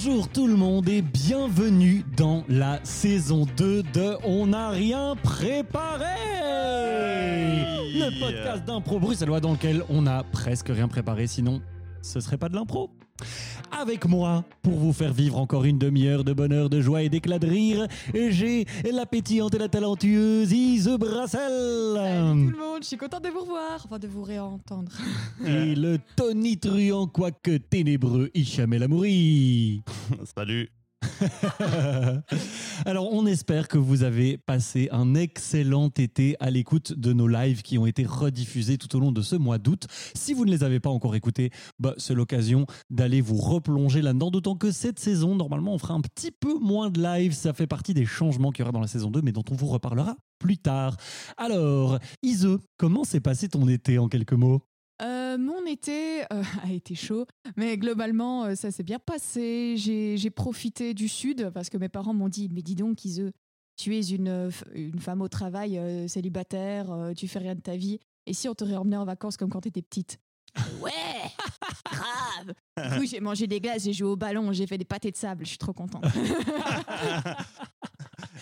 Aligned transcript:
Bonjour 0.00 0.28
tout 0.28 0.46
le 0.46 0.54
monde 0.54 0.88
et 0.88 1.02
bienvenue 1.02 2.04
dans 2.16 2.44
la 2.48 2.78
saison 2.84 3.48
2 3.56 3.82
de 3.82 4.16
On 4.22 4.46
n'a 4.46 4.70
rien 4.70 5.16
préparé. 5.24 6.04
Le 7.94 8.20
podcast 8.20 8.64
d'impro 8.64 9.00
bruxellois 9.00 9.40
dans 9.40 9.52
lequel 9.52 9.82
on 9.88 10.02
n'a 10.02 10.22
presque 10.22 10.68
rien 10.68 10.86
préparé, 10.86 11.26
sinon 11.26 11.60
ce 12.02 12.20
serait 12.20 12.38
pas 12.38 12.48
de 12.48 12.54
l'impro. 12.54 12.90
Avec 13.70 14.06
moi, 14.06 14.44
pour 14.62 14.78
vous 14.78 14.92
faire 14.92 15.12
vivre 15.12 15.38
encore 15.38 15.64
une 15.64 15.78
demi-heure 15.78 16.24
de 16.24 16.32
bonheur, 16.32 16.70
de 16.70 16.80
joie 16.80 17.02
et 17.02 17.08
d'éclat 17.08 17.38
de 17.38 17.48
rire, 17.48 17.86
j'ai 18.14 18.64
la 18.90 19.06
pétillante 19.06 19.54
et 19.54 19.58
la 19.58 19.68
talentueuse 19.68 20.52
Ise 20.52 20.88
Brassel. 20.98 21.94
Salut 21.94 22.46
tout 22.46 22.50
le 22.52 22.58
monde, 22.58 22.82
je 22.82 22.86
suis 22.86 22.96
contente 22.96 23.24
de 23.24 23.30
vous 23.30 23.40
revoir, 23.40 23.82
enfin 23.84 23.98
de 23.98 24.06
vous 24.06 24.22
réentendre. 24.22 24.92
Et 25.46 25.74
le 25.74 25.98
tonitruant 26.16 27.06
quoique 27.06 27.56
ténébreux 27.58 28.30
Hicham 28.34 28.72
El 28.72 28.84
Amouri. 28.84 29.82
Salut. 30.36 30.70
Alors, 32.86 33.12
on 33.12 33.26
espère 33.26 33.68
que 33.68 33.78
vous 33.78 34.02
avez 34.02 34.38
passé 34.38 34.88
un 34.92 35.14
excellent 35.14 35.88
été 35.88 36.36
à 36.40 36.50
l'écoute 36.50 36.92
de 36.92 37.12
nos 37.12 37.28
lives 37.28 37.62
qui 37.62 37.78
ont 37.78 37.86
été 37.86 38.04
rediffusés 38.04 38.78
tout 38.78 38.94
au 38.96 39.00
long 39.00 39.12
de 39.12 39.22
ce 39.22 39.36
mois 39.36 39.58
d'août. 39.58 39.86
Si 40.14 40.34
vous 40.34 40.44
ne 40.44 40.50
les 40.50 40.64
avez 40.64 40.80
pas 40.80 40.90
encore 40.90 41.14
écoutés, 41.14 41.50
bah, 41.78 41.94
c'est 41.96 42.14
l'occasion 42.14 42.66
d'aller 42.90 43.20
vous 43.20 43.36
replonger 43.36 44.02
là-dedans. 44.02 44.30
D'autant 44.30 44.56
que 44.56 44.70
cette 44.70 44.98
saison, 44.98 45.34
normalement, 45.34 45.74
on 45.74 45.78
fera 45.78 45.94
un 45.94 46.00
petit 46.00 46.30
peu 46.30 46.58
moins 46.58 46.90
de 46.90 47.02
lives. 47.02 47.32
Ça 47.32 47.52
fait 47.52 47.66
partie 47.66 47.94
des 47.94 48.06
changements 48.06 48.50
qu'il 48.50 48.62
y 48.62 48.64
aura 48.64 48.72
dans 48.72 48.80
la 48.80 48.86
saison 48.86 49.10
2, 49.10 49.22
mais 49.22 49.32
dont 49.32 49.44
on 49.50 49.54
vous 49.54 49.66
reparlera 49.66 50.16
plus 50.38 50.58
tard. 50.58 50.96
Alors, 51.36 51.98
Ise, 52.22 52.48
comment 52.76 53.04
s'est 53.04 53.20
passé 53.20 53.48
ton 53.48 53.68
été 53.68 53.98
en 53.98 54.08
quelques 54.08 54.32
mots? 54.32 54.62
Euh, 55.00 55.38
mon 55.38 55.64
été 55.64 56.22
euh, 56.32 56.42
a 56.64 56.72
été 56.72 56.94
chaud, 56.94 57.26
mais 57.56 57.76
globalement, 57.76 58.44
euh, 58.44 58.54
ça 58.54 58.70
s'est 58.70 58.82
bien 58.82 58.98
passé. 58.98 59.76
J'ai 59.76 60.30
profité 60.30 60.94
du 60.94 61.08
sud 61.08 61.50
parce 61.54 61.70
que 61.70 61.76
mes 61.76 61.88
parents 61.88 62.14
m'ont 62.14 62.28
dit 62.28 62.48
Mais 62.52 62.62
dis 62.62 62.74
donc, 62.74 63.04
Ise, 63.04 63.30
tu 63.76 63.96
es 63.96 64.08
une, 64.08 64.50
une 64.74 64.98
femme 64.98 65.20
au 65.20 65.28
travail, 65.28 65.80
célibataire, 66.08 67.12
tu 67.16 67.28
fais 67.28 67.38
rien 67.38 67.54
de 67.54 67.60
ta 67.60 67.76
vie. 67.76 68.00
Et 68.26 68.34
si 68.34 68.48
on 68.48 68.54
t'aurait 68.54 68.76
emmené 68.76 68.96
en 68.96 69.04
vacances 69.04 69.36
comme 69.36 69.50
quand 69.50 69.60
t'étais 69.60 69.82
petite? 69.82 70.18
Ouais 70.80 70.92
Grave 71.92 72.54
Du 72.90 72.98
coup, 72.98 73.06
j'ai 73.06 73.20
mangé 73.20 73.46
des 73.46 73.60
glaces, 73.60 73.84
j'ai 73.84 73.92
joué 73.92 74.08
au 74.08 74.16
ballon, 74.16 74.52
j'ai 74.52 74.66
fait 74.66 74.78
des 74.78 74.84
pâtés 74.84 75.10
de 75.10 75.16
sable, 75.16 75.44
je 75.44 75.50
suis 75.50 75.58
trop 75.58 75.72
contente. 75.72 76.04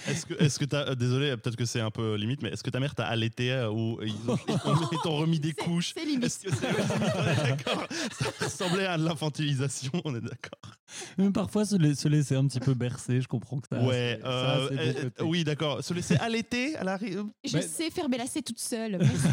Est-ce 0.08 0.26
que, 0.26 0.34
est-ce 0.42 0.58
que 0.58 0.64
t'as, 0.64 0.90
euh, 0.90 0.94
désolé, 0.94 1.36
peut-être 1.36 1.56
que 1.56 1.64
c'est 1.64 1.80
un 1.80 1.90
peu 1.90 2.14
limite, 2.16 2.42
mais 2.42 2.50
est-ce 2.50 2.62
que 2.62 2.70
ta 2.70 2.80
mère 2.80 2.94
t'a 2.94 3.06
allaité 3.06 3.50
euh, 3.52 3.70
ou 3.70 3.98
ils 4.02 4.14
ont- 4.30 4.38
ils 4.92 4.98
t'ont 5.02 5.16
remis 5.16 5.40
des 5.40 5.54
C'est- 5.56 5.64
couches 5.64 5.92
C'est 5.94 6.04
limite. 6.04 6.24
Est-ce 6.24 6.38
que 6.40 6.54
c'est 6.54 6.66
on 6.66 7.26
est 7.28 7.48
d'accord 7.48 7.86
Ça 8.12 8.44
ressemblait 8.44 8.86
à 8.86 8.98
de 8.98 9.04
l'infantilisation, 9.04 9.92
on 10.04 10.14
est 10.14 10.20
d'accord. 10.20 10.72
Même 11.18 11.32
Parfois, 11.32 11.64
se, 11.64 11.76
la- 11.76 11.94
se 11.94 12.08
laisser 12.08 12.36
un 12.36 12.46
petit 12.46 12.60
peu 12.60 12.74
bercer, 12.74 13.20
je 13.20 13.28
comprends 13.28 13.58
que 13.58 13.68
ça. 13.70 13.82
Ouais, 13.82 14.18
ça, 14.22 14.28
euh, 14.28 14.68
c'est 14.70 14.78
euh, 14.98 15.02
côté. 15.04 15.22
oui, 15.24 15.44
d'accord. 15.44 15.82
Se 15.82 15.92
laisser 15.94 16.16
allaiter 16.16 16.76
à 16.76 16.84
la 16.84 16.96
ri- 16.96 17.16
Je 17.44 17.56
Mais- 17.56 17.62
sais 17.62 17.90
faire 17.90 18.08
mes 18.08 18.18
lacets 18.18 18.42
toute 18.42 18.60
seule. 18.60 18.98
merci. 19.00 19.26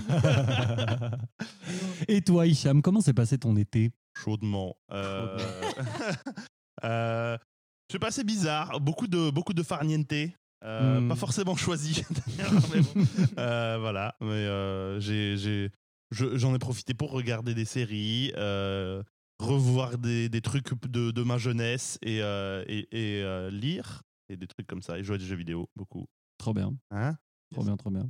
Et 2.08 2.22
toi, 2.22 2.46
Hicham, 2.48 2.82
comment 2.82 3.02
s'est 3.02 3.14
passé 3.14 3.38
ton 3.38 3.56
été? 3.56 3.92
Chaudement. 4.24 4.76
Euh... 4.92 5.38
euh, 6.84 7.38
Je 7.90 7.94
sais 7.94 8.00
pas, 8.00 8.12
c'est 8.12 8.24
bizarre. 8.24 8.80
Beaucoup 8.80 9.08
de, 9.08 9.30
beaucoup 9.30 9.54
de 9.54 9.64
farniente. 9.64 10.14
Euh, 10.64 11.02
Hmm. 11.02 11.08
Pas 11.10 11.16
forcément 11.16 11.56
choisi. 11.56 12.04
d'ailleurs, 12.38 12.54
mais 12.74 12.82
bon. 12.82 12.94
Euh, 13.38 13.78
voilà. 13.80 14.16
Mais 14.22 14.28
euh, 14.28 15.00
j'ai, 15.00 15.38
j'ai, 15.38 15.72
je- 16.12 16.38
j'en 16.38 16.56
ai 16.56 16.60
profité 16.60 16.94
pour 16.94 17.12
regarder 17.12 17.54
des 17.54 17.66
séries, 17.66 18.32
euh, 18.38 19.04
revoir 19.40 19.98
des, 19.98 20.30
des 20.30 20.42
trucs 20.42 20.70
de, 20.90 21.12
de 21.12 21.24
ma 21.24 21.38
jeunesse 21.38 21.98
et, 22.02 22.22
euh, 22.22 22.64
et, 22.68 22.88
et, 22.92 23.22
euh, 23.24 23.50
lire 23.52 24.04
et 24.30 24.38
des 24.38 24.48
trucs 24.48 24.68
comme 24.68 24.82
ça 24.82 24.98
et 24.98 25.04
jouer 25.04 25.16
à 25.16 25.18
des 25.18 25.26
jeux 25.26 25.36
vidéo 25.36 25.70
beaucoup. 25.76 26.06
Trop 26.38 26.54
bien, 26.54 26.74
Hein? 26.92 27.16
Trop 27.52 27.64
bien, 27.64 27.76
trop 27.76 27.90
bien. 27.92 28.10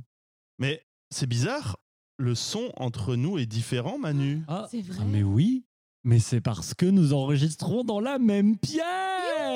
mais 0.58 0.84
c'est 1.10 1.26
bizarre. 1.26 1.76
Le 2.16 2.36
son 2.36 2.70
entre 2.76 3.16
nous 3.16 3.38
est 3.38 3.46
différent, 3.46 3.98
Manu. 3.98 4.44
Ah, 4.46 4.68
C'est 4.70 4.80
vrai. 4.82 4.98
ah, 5.00 5.04
mais 5.04 5.24
oui, 5.24 5.64
mais 6.04 6.18
c'est 6.18 6.40
parce 6.40 6.74
que 6.74 6.86
nous 6.86 7.12
enregistrons 7.12 7.82
dans 7.82 8.00
la 8.00 8.18
même 8.18 8.56
pièce. 8.58 8.82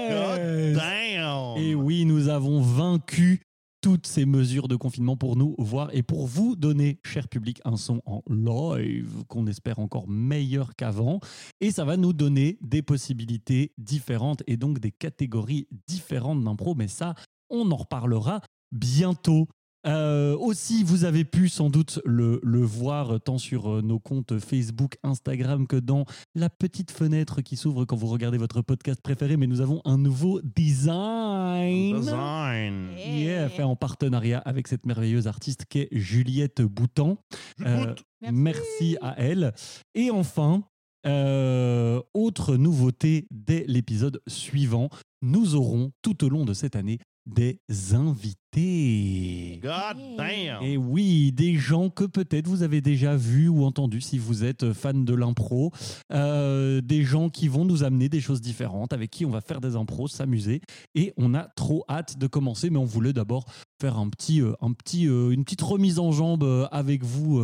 Damn. 0.09 1.57
Et 1.59 1.75
oui, 1.75 2.05
nous 2.05 2.29
avons 2.29 2.61
vaincu 2.61 3.43
toutes 3.81 4.07
ces 4.07 4.27
mesures 4.27 4.67
de 4.67 4.77
confinement 4.77 5.17
pour 5.17 5.37
nous 5.37 5.55
voir 5.59 5.91
et 5.93 6.03
pour 6.03 6.27
vous 6.27 6.57
donner, 6.57 7.01
cher 7.05 7.29
public, 7.29 7.61
un 7.65 7.77
son 7.77 8.03
en 8.07 8.23
live 8.29 9.25
qu'on 9.29 9.47
espère 9.47 9.79
encore 9.79 10.09
meilleur 10.09 10.75
qu'avant. 10.75 11.21
Et 11.61 11.71
ça 11.71 11.85
va 11.85 11.97
nous 11.97 12.13
donner 12.13 12.59
des 12.61 12.83
possibilités 12.83 13.73
différentes 13.79 14.43
et 14.47 14.57
donc 14.57 14.81
des 14.81 14.91
catégories 14.91 15.69
différentes 15.87 16.43
d'impro. 16.43 16.75
Mais 16.75 16.89
ça, 16.89 17.15
on 17.51 17.71
en 17.71 17.77
reparlera 17.77 18.41
bientôt. 18.73 19.47
Euh, 19.87 20.37
aussi, 20.37 20.83
vous 20.83 21.05
avez 21.05 21.25
pu 21.25 21.49
sans 21.49 21.71
doute 21.71 22.01
le, 22.05 22.41
le 22.43 22.61
voir 22.61 23.21
tant 23.21 23.39
sur 23.39 23.71
euh, 23.71 23.83
nos 23.83 23.99
comptes 23.99 24.39
Facebook, 24.39 24.99
Instagram 25.03 25.67
que 25.67 25.77
dans 25.77 26.05
la 26.35 26.51
petite 26.51 26.91
fenêtre 26.91 27.43
qui 27.43 27.57
s'ouvre 27.57 27.85
quand 27.85 27.97
vous 27.97 28.09
regardez 28.09 28.39
votre 28.39 28.61
podcast 28.63 29.01
préféré. 29.01 29.37
Mais 29.37 29.47
nous 29.47 29.61
avons 29.61 29.81
un 29.85 29.99
nouveau 29.99 30.41
design. 30.43 32.01
Design. 32.01 32.89
Yeah, 32.97 33.49
fait 33.49 33.63
en 33.63 33.77
partenariat 33.77 34.39
avec 34.39 34.69
cette 34.69 34.85
merveilleuse 34.85 35.27
artiste 35.27 35.65
qui 35.67 35.81
est 35.81 35.89
Juliette 35.93 36.63
Boutan. 36.63 37.19
Euh, 37.61 37.95
Merci. 38.21 38.35
merci 38.35 38.97
à 39.01 39.15
elle. 39.19 39.53
Et 39.95 40.11
enfin, 40.11 40.65
euh, 41.07 42.03
autre 42.15 42.57
nouveauté 42.57 43.27
dès 43.31 43.65
l'épisode 43.69 44.21
suivant, 44.27 44.89
nous 45.23 45.55
aurons 45.55 45.93
tout 46.03 46.25
au 46.25 46.29
long 46.29 46.45
de 46.45 46.53
cette 46.53 46.77
année 46.77 46.99
des 47.29 47.61
invités. 47.93 49.61
God 49.63 50.17
damn. 50.17 50.63
Et 50.63 50.77
oui, 50.77 51.33
des 51.33 51.57
gens 51.57 51.91
que 51.91 52.05
peut-être 52.05 52.47
vous 52.49 52.63
avez 52.63 52.81
déjà 52.81 53.17
vus 53.17 53.49
ou 53.49 53.65
entendus 53.65 54.01
si 54.01 54.19
vous 54.19 54.45
êtes 54.45 54.73
fan 54.73 55.05
de 55.05 55.15
l'impro, 55.15 55.73
Euh, 56.13 56.81
des 56.81 57.05
gens 57.05 57.29
qui 57.29 57.49
vont 57.49 57.65
nous 57.65 57.85
amener 57.85 58.09
des 58.09 58.21
choses 58.21 58.41
différentes, 58.41 58.93
avec 58.93 59.11
qui 59.11 59.27
on 59.27 59.31
va 59.31 59.41
faire 59.41 59.61
des 59.61 59.77
impros, 59.77 60.09
s'amuser. 60.09 60.61
Et 60.95 61.13
on 61.17 61.35
a 61.35 61.45
trop 61.45 61.85
hâte 61.89 62.19
de 62.19 62.27
commencer, 62.27 62.71
mais 62.71 62.79
on 62.79 62.85
voulait 62.85 63.13
d'abord 63.13 63.45
faire 63.81 63.99
un 63.99 64.09
petit, 64.09 64.41
euh, 64.41 64.55
un 64.61 64.73
petit, 64.73 65.07
euh, 65.07 65.31
une 65.31 65.45
petite 65.45 65.63
remise 65.63 65.99
en 65.99 66.13
jambe 66.13 66.69
avec 66.73 67.05
vous. 67.05 67.41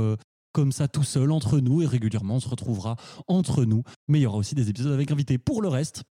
comme 0.52 0.70
ça 0.70 0.86
tout 0.86 1.02
seul 1.02 1.32
entre 1.32 1.58
nous 1.58 1.82
et 1.82 1.86
régulièrement 1.86 2.36
on 2.36 2.40
se 2.40 2.48
retrouvera 2.48 2.94
entre 3.26 3.64
nous 3.64 3.82
mais 4.06 4.20
il 4.20 4.22
y 4.22 4.26
aura 4.26 4.38
aussi 4.38 4.54
des 4.54 4.70
épisodes 4.70 4.92
avec 4.92 5.10
invités 5.10 5.36
pour 5.36 5.60
le 5.62 5.68
reste 5.68 6.04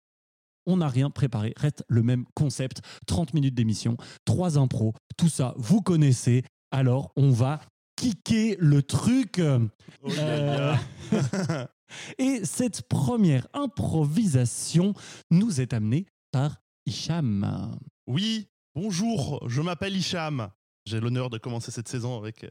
on 0.66 0.78
n'a 0.78 0.88
rien 0.88 1.10
préparé, 1.10 1.54
reste 1.58 1.84
le 1.88 2.04
même 2.04 2.26
concept, 2.36 2.82
30 3.08 3.34
minutes 3.34 3.56
d'émission, 3.56 3.98
3 4.26 4.58
impros, 4.58 4.94
tout 5.18 5.30
ça, 5.30 5.54
vous 5.58 5.82
connaissez. 5.82 6.44
Alors, 6.72 7.12
on 7.16 7.32
va 7.32 7.60
kicker 7.96 8.56
le 8.60 8.82
truc. 8.82 9.42
Oh, 9.42 10.10
Euh, 10.18 10.76
Et 12.18 12.46
cette 12.46 12.84
première 12.88 13.48
improvisation 13.54 14.94
nous 15.30 15.60
est 15.62 15.74
amenée 15.74 16.06
par 16.32 16.62
Hicham. 16.86 17.78
Oui, 18.08 18.48
bonjour, 18.76 19.44
je 19.48 19.62
m'appelle 19.62 19.96
Hicham. 19.96 20.50
J'ai 20.86 21.00
l'honneur 21.00 21.30
de 21.30 21.38
commencer 21.38 21.72
cette 21.72 21.88
saison 21.88 22.18
avec 22.18 22.44
euh, 22.44 22.50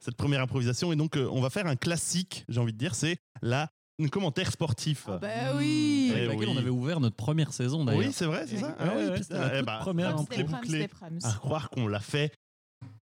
cette 0.00 0.16
première 0.16 0.40
improvisation. 0.40 0.92
Et 0.92 0.96
donc, 0.96 1.16
euh, 1.16 1.28
on 1.30 1.40
va 1.40 1.50
faire 1.50 1.66
un 1.66 1.76
classique, 1.76 2.44
j'ai 2.48 2.60
envie 2.60 2.72
de 2.72 2.78
dire, 2.78 2.94
c'est 2.94 3.18
la 3.42 3.70
commentaire 4.06 4.52
sportif. 4.52 5.06
Ah 5.08 5.18
bah 5.18 5.28
oui. 5.56 6.10
Avec 6.12 6.22
Eh 6.22 6.26
laquelle 6.28 6.48
oui. 6.48 6.54
on 6.54 6.58
avait 6.58 6.70
ouvert 6.70 7.00
notre 7.00 7.16
première 7.16 7.52
saison 7.52 7.84
d'ailleurs. 7.84 8.06
oui, 8.06 8.12
c'est 8.12 8.26
vrai, 8.26 8.44
c'est 8.46 8.58
ça 8.58 8.68
Ouais, 8.68 8.74
Ah 8.78 8.92
oui, 8.96 9.04
ouais, 9.06 9.14
putain, 9.14 9.22
c'était 9.22 9.34
la 9.38 9.54
eh 9.54 9.56
toute 9.58 9.66
bah, 9.66 9.78
première 9.80 10.16
bouclée. 10.16 10.88
Prams. 10.88 11.18
À 11.24 11.32
croire 11.32 11.70
qu'on 11.70 11.88
l'a 11.88 12.00
fait 12.00 12.32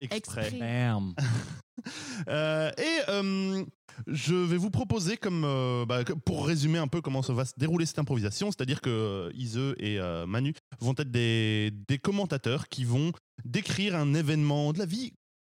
exprès. 0.01 0.51
Euh, 2.29 2.71
et 2.77 3.01
euh, 3.09 3.65
je 4.07 4.35
vais 4.35 4.57
vous 4.57 4.69
proposer, 4.69 5.17
comme, 5.17 5.43
euh, 5.43 5.85
bah, 5.85 6.03
pour 6.25 6.45
résumer 6.45 6.77
un 6.77 6.87
peu 6.87 7.01
comment 7.01 7.21
ça 7.23 7.33
va 7.33 7.45
se 7.45 7.53
dérouler 7.57 7.85
cette 7.85 7.99
improvisation, 7.99 8.51
c'est-à-dire 8.51 8.79
que 8.79 9.31
Ise 9.33 9.57
et 9.79 9.99
euh, 9.99 10.25
Manu 10.27 10.53
vont 10.79 10.93
être 10.97 11.09
des, 11.11 11.71
des 11.89 11.97
commentateurs 11.97 12.69
qui 12.69 12.85
vont 12.85 13.11
décrire 13.43 13.95
un 13.95 14.13
événement 14.13 14.71
de 14.71 14.79
la 14.79 14.85
vie 14.85 15.13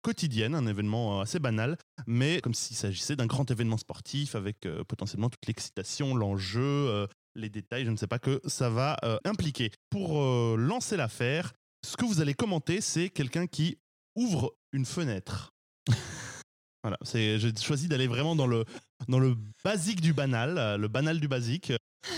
quotidienne, 0.03 0.53
un 0.53 0.67
événement 0.67 1.21
assez 1.21 1.39
banal, 1.39 1.77
mais 2.05 2.39
comme 2.41 2.53
s'il 2.53 2.75
s'agissait 2.75 3.15
d'un 3.15 3.25
grand 3.25 3.50
événement 3.50 3.77
sportif 3.77 4.35
avec 4.35 4.65
euh, 4.65 4.83
potentiellement 4.83 5.29
toute 5.29 5.47
l'excitation, 5.47 6.13
l'enjeu, 6.15 6.61
euh, 6.61 7.07
les 7.35 7.50
détails, 7.50 7.85
je 7.85 7.89
ne 7.91 7.97
sais 7.97 8.05
pas 8.07 8.19
que 8.19 8.39
ça 8.45 8.69
va 8.69 8.97
euh, 9.03 9.17
impliquer. 9.25 9.71
Pour 9.89 10.21
euh, 10.21 10.55
lancer 10.57 10.97
l'affaire, 10.97 11.53
ce 11.83 11.97
que 11.97 12.05
vous 12.05 12.21
allez 12.21 12.33
commenter, 12.35 12.81
c'est 12.81 13.09
quelqu'un 13.09 13.47
qui 13.47 13.77
ouvre 14.15 14.53
une 14.71 14.85
fenêtre. 14.85 15.51
Voilà, 16.83 16.97
c'est, 17.03 17.39
j'ai 17.39 17.56
choisi 17.56 17.88
d'aller 17.88 18.07
vraiment 18.07 18.35
dans 18.35 18.45
le, 18.45 18.65
dans 19.07 19.19
le 19.19 19.38
basique 19.63 20.01
du 20.01 20.11
banal, 20.11 20.57
euh, 20.57 20.75
le 20.77 20.89
banal 20.89 21.21
du 21.21 21.29
basique. 21.29 21.71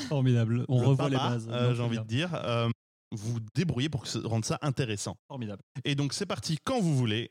Formidable. 0.10 0.66
On 0.70 0.82
le 0.82 0.88
revoit 0.88 1.08
les 1.10 1.18
bases. 1.18 1.48
euh, 1.52 1.76
j'ai 1.76 1.84
envie 1.84 2.00
de 2.00 2.04
dire. 2.04 2.34
Euh, 2.34 2.68
vous 3.12 3.38
débrouillez 3.54 3.90
pour 3.90 4.06
rendre 4.24 4.44
ça 4.44 4.58
intéressant. 4.64 5.18
Formidable. 5.28 5.62
Et 5.84 5.94
donc 5.94 6.14
c'est 6.14 6.26
parti 6.26 6.58
quand 6.64 6.80
vous 6.82 6.98
voulez. 6.98 7.30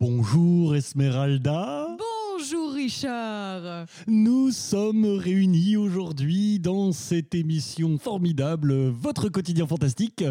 Bonjour 0.00 0.74
Esmeralda. 0.74 1.83
Richard 2.88 3.86
Nous 4.06 4.50
sommes 4.50 5.06
réunis 5.06 5.78
aujourd'hui 5.78 6.60
dans 6.60 6.92
cette 6.92 7.34
émission 7.34 7.96
formidable, 7.96 8.74
Votre 8.74 9.30
quotidien 9.30 9.66
fantastique. 9.66 10.22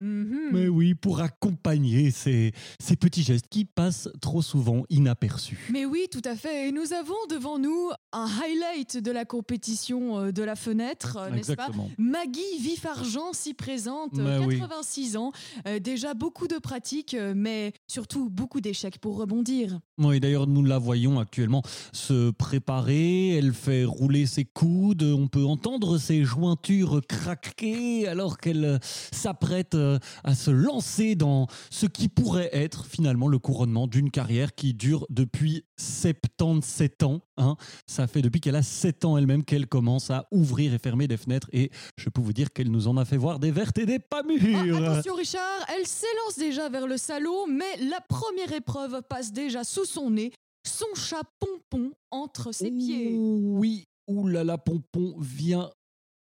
Mhm. 0.00 0.50
Mais 0.52 0.68
oui, 0.68 0.94
pour 0.94 1.18
accompagner 1.20 2.12
ces, 2.12 2.52
ces 2.78 2.94
petits 2.94 3.24
gestes 3.24 3.48
qui 3.50 3.64
passent 3.64 4.08
trop 4.20 4.40
souvent 4.40 4.84
inaperçus. 4.88 5.68
Mais 5.72 5.84
oui, 5.84 6.06
tout 6.08 6.22
à 6.24 6.36
fait. 6.36 6.68
Et 6.68 6.72
nous 6.72 6.92
avons 6.92 7.16
devant 7.28 7.58
nous 7.58 7.90
un 8.12 8.28
highlight 8.40 8.98
de 8.98 9.10
la 9.10 9.24
compétition 9.24 10.18
euh, 10.20 10.30
de 10.30 10.44
la 10.44 10.54
fenêtre, 10.54 11.16
euh, 11.16 11.30
n'est-ce 11.30 11.54
pas 11.54 11.64
Exactement. 11.64 11.90
Maggie 11.98 12.40
Vif-Argent 12.60 13.32
s'y 13.32 13.52
présente, 13.52 14.14
Bah 14.14 14.22
euh, 14.22 14.44
oui. 14.46 14.60
86 14.60 15.16
ans, 15.16 15.32
euh, 15.66 15.80
déjà 15.80 16.14
beaucoup 16.14 16.46
de 16.46 16.58
pratiques, 16.58 17.16
mais 17.34 17.72
surtout 17.88 18.30
beaucoup 18.30 18.60
d'échecs 18.60 18.98
pour 18.98 19.16
rebondir. 19.18 19.80
Oui, 19.98 20.20
d'ailleurs, 20.20 20.46
nous 20.46 20.62
la 20.62 20.78
voyons 20.78 21.18
actuellement 21.18 21.62
se 21.96 22.30
préparer. 22.30 23.30
Elle 23.36 23.52
fait 23.52 23.84
rouler 23.84 24.26
ses 24.26 24.44
coudes. 24.44 25.02
On 25.02 25.26
peut 25.28 25.44
entendre 25.44 25.98
ses 25.98 26.22
jointures 26.24 27.00
craquer 27.08 28.06
alors 28.06 28.38
qu'elle 28.38 28.78
s'apprête 28.82 29.74
euh, 29.74 29.98
à 30.22 30.34
se 30.34 30.50
lancer 30.50 31.14
dans 31.16 31.46
ce 31.70 31.86
qui 31.86 32.08
pourrait 32.08 32.50
être 32.52 32.86
finalement 32.86 33.28
le 33.28 33.38
couronnement 33.38 33.86
d'une 33.86 34.10
carrière 34.10 34.54
qui 34.54 34.74
dure 34.74 35.06
depuis 35.10 35.64
77 35.78 37.02
ans. 37.02 37.20
hein. 37.38 37.56
Ça 37.86 38.06
fait 38.06 38.22
depuis 38.22 38.40
qu'elle 38.40 38.56
a 38.56 38.62
7 38.62 39.04
ans 39.04 39.16
elle-même 39.16 39.44
qu'elle 39.44 39.66
commence 39.66 40.10
à 40.10 40.26
ouvrir 40.30 40.74
et 40.74 40.78
fermer 40.78 41.08
des 41.08 41.16
fenêtres. 41.16 41.48
Et 41.52 41.70
je 41.96 42.08
peux 42.08 42.20
vous 42.20 42.32
dire 42.32 42.52
qu'elle 42.52 42.70
nous 42.70 42.88
en 42.88 42.96
a 42.96 43.04
fait 43.04 43.16
voir 43.16 43.38
des 43.38 43.50
vertes 43.50 43.78
et 43.78 43.86
des 43.86 43.98
pas 43.98 44.22
Ah, 44.22 44.26
mûres. 44.62 44.90
attention 44.90 45.14
Richard, 45.14 45.66
elle 45.76 45.86
s'élance 45.86 46.36
déjà 46.38 46.68
vers 46.68 46.86
le 46.86 46.96
salon, 46.96 47.46
mais 47.48 47.76
la 47.88 48.00
première 48.00 48.52
épreuve 48.52 49.02
passe 49.08 49.32
déjà 49.32 49.64
sous 49.64 49.84
son 49.84 50.10
nez, 50.10 50.32
son 50.68 50.94
chat 50.94 51.22
pompon 51.38 51.92
entre 52.10 52.52
ses 52.52 52.70
pieds. 52.70 53.16
Oui, 53.16 53.84
oulala, 54.08 54.58
Pompon 54.58 55.14
vient 55.18 55.70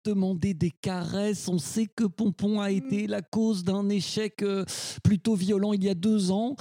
demander 0.06 0.54
des 0.54 0.72
caresses. 0.72 1.48
On 1.48 1.58
sait 1.58 1.88
que 1.88 2.04
Pompon 2.06 2.60
a 2.62 2.72
été 2.72 3.08
la 3.08 3.22
cause 3.22 3.64
d'un 3.64 3.90
échec 3.90 4.44
euh, 4.44 4.64
plutôt 5.04 5.36
violent 5.36 5.74
il 5.74 5.84
y 5.84 5.90
a 5.90 5.96
deux 5.96 6.32
ans. 6.32 6.56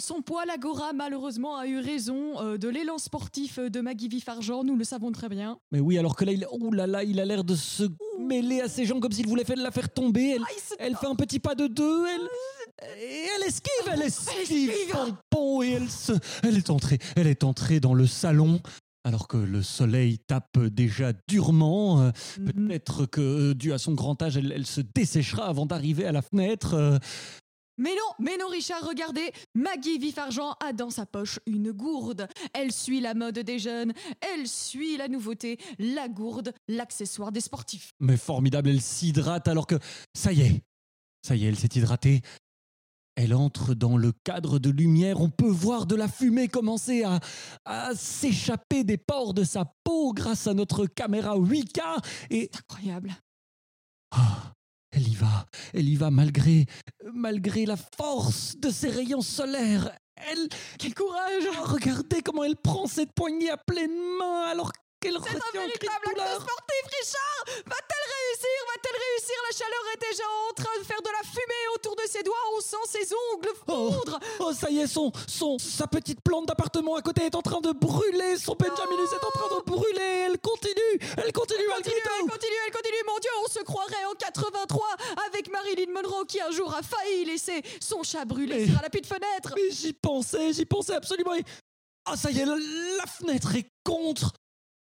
Son 0.00 0.22
poil 0.22 0.48
agora 0.50 0.92
malheureusement 0.92 1.56
a 1.56 1.66
eu 1.66 1.80
raison 1.80 2.38
euh, 2.40 2.56
de 2.56 2.68
l'élan 2.68 2.98
sportif 2.98 3.58
de 3.58 3.80
Maggie 3.80 4.06
Vif-Argent, 4.06 4.62
nous 4.62 4.76
le 4.76 4.84
savons 4.84 5.10
très 5.10 5.28
bien. 5.28 5.58
Mais 5.72 5.80
oui, 5.80 5.98
alors 5.98 6.14
que 6.14 6.24
là, 6.24 6.30
il, 6.32 6.46
oulala, 6.60 7.02
il 7.02 7.18
a 7.18 7.24
l'air 7.24 7.42
de 7.42 7.56
se 7.56 7.82
mêler 8.20 8.60
à 8.60 8.68
ses 8.68 8.84
jambes 8.84 9.00
comme 9.00 9.10
s'il 9.10 9.26
voulait 9.26 9.44
faire 9.44 9.56
la 9.56 9.72
faire 9.72 9.92
tomber. 9.92 10.34
Elle, 10.36 10.42
Ah, 10.44 10.52
se- 10.56 10.74
elle 10.78 10.94
fait 10.94 11.06
un 11.08 11.16
petit 11.16 11.40
pas 11.40 11.56
de 11.56 11.66
deux. 11.66 12.06
Elle, 12.06 12.28
et 13.00 13.26
elle 13.36 13.42
esquive, 13.46 13.92
elle 13.92 14.02
esquive 14.02 14.70
esquive. 14.70 14.92
Pompon 15.30 15.62
et 15.62 15.70
elle, 15.72 15.90
se, 15.90 16.12
elle 16.42 16.56
est 16.56 16.70
entrée. 16.70 16.98
Elle 17.16 17.26
est 17.26 17.44
entrée 17.44 17.80
dans 17.80 17.94
le 17.94 18.06
salon. 18.06 18.60
Alors 19.04 19.26
que 19.28 19.36
le 19.36 19.62
soleil 19.62 20.18
tape 20.18 20.58
déjà 20.58 21.12
durement, 21.28 22.02
Euh, 22.02 22.10
Mhm. 22.38 22.52
peut-être 22.68 23.06
que 23.06 23.52
dû 23.54 23.72
à 23.72 23.78
son 23.78 23.94
grand 23.94 24.20
âge, 24.22 24.36
elle, 24.36 24.52
elle 24.52 24.66
se 24.66 24.80
desséchera 24.82 25.46
avant 25.46 25.66
d'arriver 25.66 26.04
à 26.04 26.12
la 26.12 26.20
fenêtre. 26.22 26.74
Euh, 26.74 26.98
Mais 27.80 27.90
non, 27.94 28.12
mais 28.18 28.36
non 28.36 28.48
Richard, 28.48 28.84
regardez, 28.84 29.30
Maggie 29.54 29.98
Vif-Argent 29.98 30.56
a 30.60 30.72
dans 30.72 30.90
sa 30.90 31.06
poche 31.06 31.38
une 31.46 31.70
gourde. 31.70 32.26
Elle 32.52 32.72
suit 32.72 33.00
la 33.00 33.14
mode 33.14 33.38
des 33.38 33.60
jeunes, 33.60 33.92
elle 34.20 34.48
suit 34.48 34.96
la 34.96 35.06
nouveauté, 35.06 35.58
la 35.78 36.08
gourde, 36.08 36.52
l'accessoire 36.66 37.30
des 37.30 37.40
sportifs. 37.40 37.92
Mais 38.00 38.16
formidable, 38.16 38.68
elle 38.68 38.80
s'hydrate 38.80 39.46
alors 39.46 39.68
que 39.68 39.76
ça 40.12 40.32
y 40.32 40.40
est, 40.40 40.62
ça 41.24 41.36
y 41.36 41.44
est, 41.44 41.48
elle 41.48 41.56
s'est 41.58 41.68
hydratée. 41.72 42.20
Elle 43.20 43.34
entre 43.34 43.74
dans 43.74 43.96
le 43.96 44.12
cadre 44.12 44.60
de 44.60 44.70
lumière, 44.70 45.20
on 45.20 45.28
peut 45.28 45.50
voir 45.50 45.86
de 45.86 45.96
la 45.96 46.06
fumée 46.06 46.46
commencer 46.46 47.02
à, 47.02 47.18
à 47.64 47.92
s'échapper 47.96 48.84
des 48.84 48.96
pores 48.96 49.34
de 49.34 49.42
sa 49.42 49.64
peau 49.82 50.12
grâce 50.12 50.46
à 50.46 50.54
notre 50.54 50.86
caméra 50.86 51.36
8K 51.36 51.80
et 52.30 52.48
Incroyable. 52.54 53.16
ah, 54.12 54.52
elle 54.92 55.08
y 55.08 55.16
va, 55.16 55.46
elle 55.74 55.88
y 55.88 55.96
va 55.96 56.12
malgré 56.12 56.66
malgré 57.12 57.66
la 57.66 57.76
force 57.76 58.56
de 58.56 58.70
ses 58.70 58.88
rayons 58.88 59.20
solaires. 59.20 59.90
Elle 60.14 60.48
Quel 60.78 60.94
courage 60.94 61.48
regardez 61.64 62.22
comment 62.22 62.44
elle 62.44 62.54
prend 62.54 62.86
cette 62.86 63.12
poignée 63.14 63.50
à 63.50 63.56
pleine 63.56 63.98
main 64.20 64.44
alors 64.48 64.70
qu'elle 65.00 65.16
C'est 65.22 65.30
un 65.36 65.52
véritable 65.52 66.14
de 66.16 66.20
acte 66.20 66.42
sportif, 66.42 66.84
Richard 66.84 67.44
Va-t-elle 67.66 68.06
réussir 68.18 68.58
Va-t-elle 68.68 69.00
réussir 69.08 69.36
La 69.48 69.56
chaleur 69.56 69.84
est 69.94 70.10
déjà 70.10 70.24
en 70.48 70.52
train 70.54 70.78
de 70.80 70.84
faire 70.84 71.02
de 71.02 71.08
la 71.08 71.22
fumée 71.22 71.66
autour 71.74 71.96
de 71.96 72.02
ses 72.08 72.22
doigts, 72.22 72.36
on 72.56 72.60
sent 72.60 72.84
ses 72.86 73.12
ongles 73.32 73.48
Oh. 73.68 73.92
fondre 73.92 74.18
Oh, 74.40 74.52
ça 74.52 74.70
y 74.70 74.78
est, 74.80 74.86
son, 74.86 75.12
son, 75.26 75.58
sa 75.58 75.86
petite 75.86 76.20
plante 76.22 76.46
d'appartement 76.46 76.96
à 76.96 77.02
côté 77.02 77.24
est 77.26 77.34
en 77.34 77.42
train 77.42 77.60
de 77.60 77.72
brûler. 77.72 78.36
Son 78.36 78.54
Benjaminus 78.54 79.10
est 79.12 79.24
en 79.24 79.30
train 79.30 79.56
de 79.56 79.62
brûler. 79.64 80.26
Elle 80.28 80.38
continue. 80.40 80.98
Elle 81.16 81.32
continue 81.32 81.66
malgré 81.68 81.90
Continue, 81.92 82.12
elle 82.24 82.30
continue, 82.30 82.56
elle 82.66 82.72
continue, 82.72 83.02
mon 83.06 83.18
Dieu, 83.18 83.30
on 83.44 83.48
se 83.48 83.60
croirait 83.60 84.04
en 84.10 84.14
83 84.14 84.86
avec 85.28 85.50
Marilyn 85.50 85.92
Monroe 85.92 86.24
qui 86.26 86.40
un 86.40 86.50
jour 86.50 86.74
a 86.74 86.82
failli 86.82 87.24
laisser 87.24 87.62
son 87.80 88.02
chat 88.02 88.24
brûler 88.24 88.66
Mais- 88.66 88.72
sur 88.72 88.82
la 88.82 88.90
petite 88.90 89.06
fenêtre. 89.06 89.52
Mais 89.56 89.70
j'y 89.70 89.92
pensais, 89.92 90.52
j'y 90.52 90.64
pensais 90.64 90.94
absolument. 90.94 91.32
Ah, 92.04 92.16
ça 92.16 92.30
y 92.30 92.38
est, 92.40 92.44
la, 92.46 92.56
la 92.56 93.06
fenêtre 93.06 93.54
est 93.56 93.68
contre. 93.84 94.32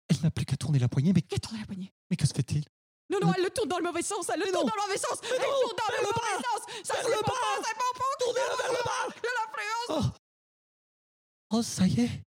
Elle 0.09 0.21
n'a 0.23 0.31
plus 0.31 0.45
qu'à 0.45 0.57
tourner 0.57 0.79
la 0.79 0.89
poignée. 0.89 1.13
Mais, 1.13 1.23
Elle 1.31 1.41
tourne 1.41 1.59
la 1.59 1.67
poignée. 1.67 1.93
mais 2.11 2.17
que 2.17 2.27
se 2.27 2.33
fait-il? 2.35 2.65
Non, 3.11 3.19
non, 3.23 3.33
elle 3.37 3.45
le 3.45 3.51
tourne 3.51 3.69
dans 3.69 3.79
le 3.79 3.85
mauvais 3.85 4.03
sens, 4.03 4.29
elle 4.35 4.41
le 4.41 4.47
tourne 4.51 4.67
dans 4.67 4.75
le 4.75 4.83
mauvais 4.83 4.99
sens 4.99 5.19
Elle 5.23 5.39
non, 5.39 5.47
tourne 5.63 5.77
dans 5.79 5.87
vers 5.93 6.01
le 6.03 6.07
le 6.09 6.13
mauvais 6.13 6.43
sens. 6.43 6.61
Ça, 6.85 6.95
Vers 6.95 7.03
c'est 7.05 7.11
le 7.11 7.17
Pompon, 7.19 7.33
bas. 7.33 7.63
c'est 7.65 7.75
Pompon 7.75 8.11
Tournez-la 8.19 8.57
vers 8.57 8.73
le 8.73 8.83
bas. 8.85 9.07
De 9.23 9.29
l'influence 9.37 10.13
Oh. 11.51 11.57
oh, 11.59 11.63
ça 11.63 11.87
y 11.87 12.01
est, 12.01 12.23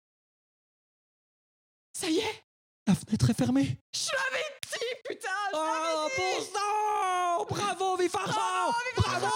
Ça 1.94 2.09
y 2.09 2.19
est. 2.19 2.44
La 2.85 2.94
fenêtre 2.95 3.29
est 3.29 3.33
fermée. 3.38 3.80
Je 3.94 4.09
l'avais 4.12 4.45
dit, 4.71 4.95
putain 5.09 5.30
je 5.51 5.57
Oh, 5.57 6.07
bon 6.15 6.41
sang 6.45 7.45
Bravo, 7.56 7.97
Vif 7.97 8.13
Argent 8.15 8.71
Bravo. 8.97 9.27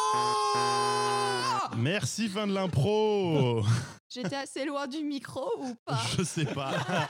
Merci, 1.77 2.29
fin 2.29 2.45
de 2.47 2.53
l'impro 2.53 3.63
J'étais 4.13 4.35
assez 4.35 4.65
loin 4.65 4.87
du 4.87 5.03
micro 5.03 5.41
ou 5.59 5.73
pas 5.85 6.01
Je 6.17 6.23
sais 6.23 6.45
pas. 6.45 6.73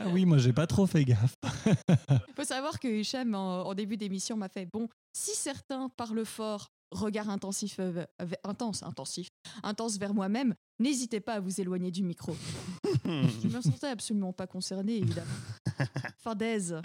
Ah 0.00 0.06
oui, 0.12 0.24
moi 0.24 0.38
j'ai 0.38 0.52
pas 0.52 0.68
trop 0.68 0.86
fait 0.86 1.04
gaffe. 1.04 1.34
Il 1.74 2.32
faut 2.36 2.44
savoir 2.44 2.78
que 2.78 2.86
Hicham, 2.86 3.34
en, 3.34 3.62
en 3.66 3.74
début 3.74 3.96
d'émission, 3.96 4.36
m'a 4.36 4.48
fait 4.48 4.64
Bon, 4.72 4.88
si 5.12 5.34
certains 5.34 5.88
parlent 5.88 6.24
fort, 6.24 6.68
regard 6.92 7.28
intensif, 7.30 7.80
euh, 7.80 8.06
v- 8.20 8.36
intense, 8.44 8.84
intensif, 8.84 9.26
intense 9.64 9.98
vers 9.98 10.14
moi-même, 10.14 10.54
n'hésitez 10.78 11.18
pas 11.18 11.34
à 11.34 11.40
vous 11.40 11.60
éloigner 11.60 11.90
du 11.90 12.04
micro. 12.04 12.36
Je 13.04 13.48
me 13.48 13.60
sentais 13.60 13.88
absolument 13.88 14.32
pas 14.32 14.46
concernée, 14.46 14.98
évidemment. 14.98 15.26
Fadaise, 16.22 16.80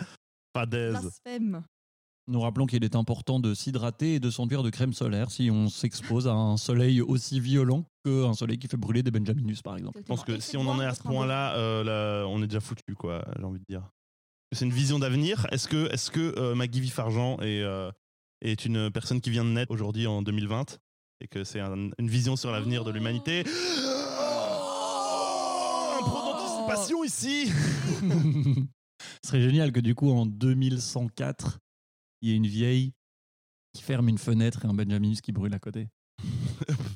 Pas 0.53 0.65
d'aise. 0.65 0.93
blasphème. 1.00 1.63
Nous 2.27 2.39
rappelons 2.39 2.65
qu'il 2.65 2.84
est 2.86 2.96
important 2.96 3.39
de 3.42 3.53
s'hydrater 3.53 4.15
et 4.15 4.20
de 4.22 4.30
s'enduire 4.30 4.63
de 4.63 4.70
crème 4.70 4.94
solaire 4.94 5.30
si 5.30 5.50
on 5.51 5.68
s'expose 5.68 6.25
à 6.27 6.32
un 6.34 6.56
soleil 6.56 7.01
aussi 7.01 7.42
violent 7.42 7.84
qu'un 8.06 8.34
soleil 8.34 8.58
qui 8.58 8.68
fait 8.70 8.77
brûler 8.77 9.03
des 9.03 9.12
Benjaminus, 9.12 9.62
par 9.62 9.75
exemple. 9.75 10.00
Je 10.00 10.06
pense 10.08 10.24
que 10.24 10.39
si 10.39 10.56
on 10.56 10.65
en 10.68 10.80
est 10.82 10.86
à 10.86 10.94
ce 10.96 11.03
point-là, 11.03 11.56
euh, 11.58 11.84
là, 11.84 12.25
on 12.30 12.42
est 12.42 12.48
déjà 12.48 12.62
foutu, 12.62 12.96
quoi, 12.98 13.25
j'ai 13.38 13.44
envie 13.44 13.60
de 13.60 13.65
dire. 13.68 13.89
C'est 14.53 14.63
une 14.63 14.72
vision 14.72 15.00
d'avenir. 15.00 15.48
Est-ce 15.51 15.68
que, 15.68 15.92
est-ce 15.92 16.12
que 16.12 16.34
euh, 16.38 16.56
Maggie 16.56 16.80
Vif-Argent 16.80 17.39
est, 17.42 17.62
euh, 17.62 17.92
est 18.42 18.63
une 18.65 18.89
personne 18.89 19.20
qui 19.20 19.30
vient 19.30 19.44
de 19.44 19.50
naître 19.50 19.72
aujourd'hui 19.72 20.08
en 20.08 20.22
2020 20.22 20.80
et 21.22 21.27
que 21.27 21.44
c'est 21.44 21.60
un- 21.60 21.89
une 21.98 22.08
vision 22.10 22.36
sur 22.38 22.51
l'avenir 22.51 22.86
de 22.86 22.92
l'humanité? 22.92 23.44
Oh 23.46 23.50
Un 26.00 26.03
pro 26.03 26.32
d'anticipation 26.32 27.03
ici 27.03 27.51
Ce 29.24 29.27
serait 29.30 29.42
génial 29.42 29.72
que 29.74 29.80
du 29.82 29.94
coup, 29.96 30.12
en 30.12 30.25
2104, 30.25 31.60
il 32.24 32.30
y 32.30 32.32
ait 32.32 32.38
une 32.38 32.48
vieille 32.48 32.94
qui 33.74 33.84
ferme 33.84 34.08
une 34.08 34.18
fenêtre 34.18 34.63
et 34.63 34.68
un 34.68 34.74
Benjaminus 34.74 35.20
qui 35.20 35.34
brûle 35.34 35.53
à 35.53 35.60
côté. 35.60 35.89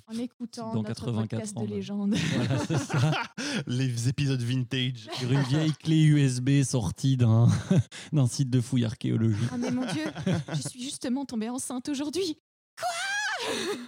En 0.08 0.18
écoutant 0.18 0.74
Dans 0.74 0.84
notre 0.84 1.06
84 1.06 1.20
podcast 1.22 1.58
ans, 1.58 1.66
de 1.66 1.68
légende. 1.68 2.16
Voilà, 2.16 2.66
c'est 2.66 2.78
ça. 2.78 3.24
Les 3.68 4.08
épisodes 4.08 4.42
vintage. 4.42 5.10
Sur 5.20 5.30
une 5.30 5.42
vieille 5.42 5.74
clé 5.74 6.02
USB 6.02 6.64
sortie 6.64 7.18
d'un 7.18 7.50
d'un 8.14 8.28
site 8.28 8.50
de 8.50 8.62
fouilles 8.62 8.86
archéologiques. 8.86 9.50
Ah 9.52 9.58
mais 9.58 9.70
mon 9.70 9.86
Dieu, 9.92 10.06
je 10.54 10.62
suis 10.62 10.82
justement 10.82 11.26
tombée 11.26 11.50
enceinte 11.50 11.90
aujourd'hui. 11.90 12.38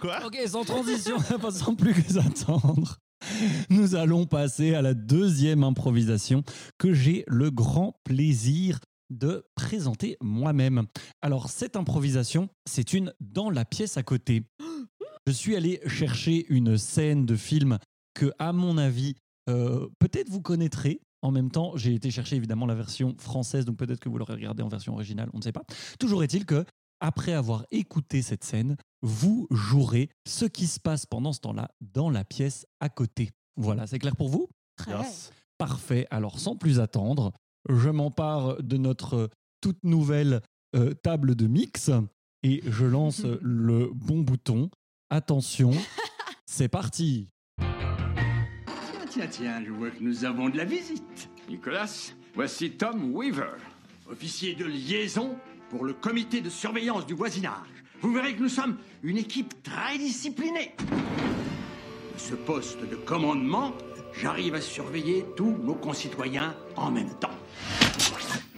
Quoi? 0.02 0.26
Ok, 0.26 0.38
sans 0.46 0.64
transition, 0.64 1.16
pas 1.40 1.50
sans 1.50 1.74
plus 1.74 1.94
que 1.94 2.18
attendre. 2.18 2.98
Nous 3.70 3.94
allons 3.94 4.26
passer 4.26 4.74
à 4.74 4.82
la 4.82 4.92
deuxième 4.92 5.64
improvisation 5.64 6.42
que 6.76 6.92
j'ai 6.92 7.24
le 7.28 7.50
grand 7.50 7.94
plaisir 8.04 8.78
de 9.10 9.44
présenter 9.54 10.16
moi-même. 10.20 10.86
Alors, 11.22 11.50
cette 11.50 11.76
improvisation, 11.76 12.48
c'est 12.66 12.92
une 12.92 13.12
dans 13.20 13.50
la 13.50 13.64
pièce 13.64 13.96
à 13.96 14.02
côté. 14.02 14.44
Je 15.26 15.32
suis 15.32 15.56
allé 15.56 15.80
chercher 15.86 16.46
une 16.48 16.78
scène 16.78 17.26
de 17.26 17.36
film 17.36 17.78
que, 18.14 18.32
à 18.38 18.52
mon 18.52 18.78
avis, 18.78 19.14
euh, 19.48 19.88
peut-être 19.98 20.30
vous 20.30 20.40
connaîtrez. 20.40 21.00
En 21.22 21.30
même 21.30 21.50
temps, 21.50 21.76
j'ai 21.76 21.94
été 21.94 22.10
chercher 22.10 22.36
évidemment 22.36 22.66
la 22.66 22.74
version 22.74 23.14
française, 23.18 23.64
donc 23.64 23.76
peut-être 23.76 24.00
que 24.00 24.08
vous 24.08 24.16
l'aurez 24.16 24.34
regardé 24.34 24.62
en 24.62 24.68
version 24.68 24.94
originale, 24.94 25.28
on 25.34 25.38
ne 25.38 25.42
sait 25.42 25.52
pas. 25.52 25.64
Toujours 25.98 26.22
est-il 26.24 26.46
que, 26.46 26.64
après 27.00 27.32
avoir 27.32 27.66
écouté 27.70 28.22
cette 28.22 28.44
scène, 28.44 28.76
vous 29.02 29.46
jouerez 29.50 30.08
ce 30.26 30.46
qui 30.46 30.66
se 30.66 30.80
passe 30.80 31.06
pendant 31.06 31.32
ce 31.32 31.40
temps-là 31.40 31.70
dans 31.80 32.10
la 32.10 32.24
pièce 32.24 32.66
à 32.80 32.88
côté. 32.88 33.30
Voilà, 33.56 33.86
c'est 33.86 33.98
clair 33.98 34.16
pour 34.16 34.28
vous? 34.28 34.48
Très. 34.76 34.92
Yes. 34.92 35.30
Parfait. 35.58 36.06
Alors, 36.10 36.40
sans 36.40 36.56
plus 36.56 36.80
attendre, 36.80 37.32
je 37.68 37.88
m'empare 37.90 38.62
de 38.62 38.76
notre 38.76 39.28
toute 39.60 39.82
nouvelle 39.84 40.40
euh, 40.74 40.94
table 40.94 41.34
de 41.34 41.46
mix 41.46 41.90
et 42.42 42.62
je 42.66 42.84
lance 42.84 43.24
le 43.42 43.90
bon 43.92 44.20
bouton. 44.20 44.70
Attention, 45.10 45.72
c'est 46.46 46.68
parti. 46.68 47.28
Tiens, 47.58 49.06
tiens, 49.08 49.26
tiens, 49.26 49.64
je 49.64 49.72
vois 49.72 49.90
que 49.90 50.02
nous 50.02 50.24
avons 50.24 50.48
de 50.48 50.56
la 50.56 50.64
visite. 50.64 51.28
Nicolas, 51.48 52.12
voici 52.34 52.70
Tom 52.70 53.12
Weaver, 53.12 53.56
officier 54.08 54.54
de 54.54 54.64
liaison 54.64 55.36
pour 55.68 55.84
le 55.84 55.92
comité 55.94 56.40
de 56.40 56.48
surveillance 56.48 57.06
du 57.06 57.14
voisinage. 57.14 57.66
Vous 58.00 58.12
verrez 58.12 58.34
que 58.34 58.42
nous 58.42 58.48
sommes 58.48 58.76
une 59.02 59.18
équipe 59.18 59.62
très 59.62 59.98
disciplinée. 59.98 60.74
De 62.14 62.18
ce 62.18 62.34
poste 62.34 62.80
de 62.88 62.96
commandement, 62.96 63.72
j'arrive 64.14 64.54
à 64.54 64.60
surveiller 64.60 65.24
tous 65.36 65.56
nos 65.62 65.74
concitoyens 65.74 66.54
en 66.76 66.90
même 66.90 67.12
temps. 67.18 67.30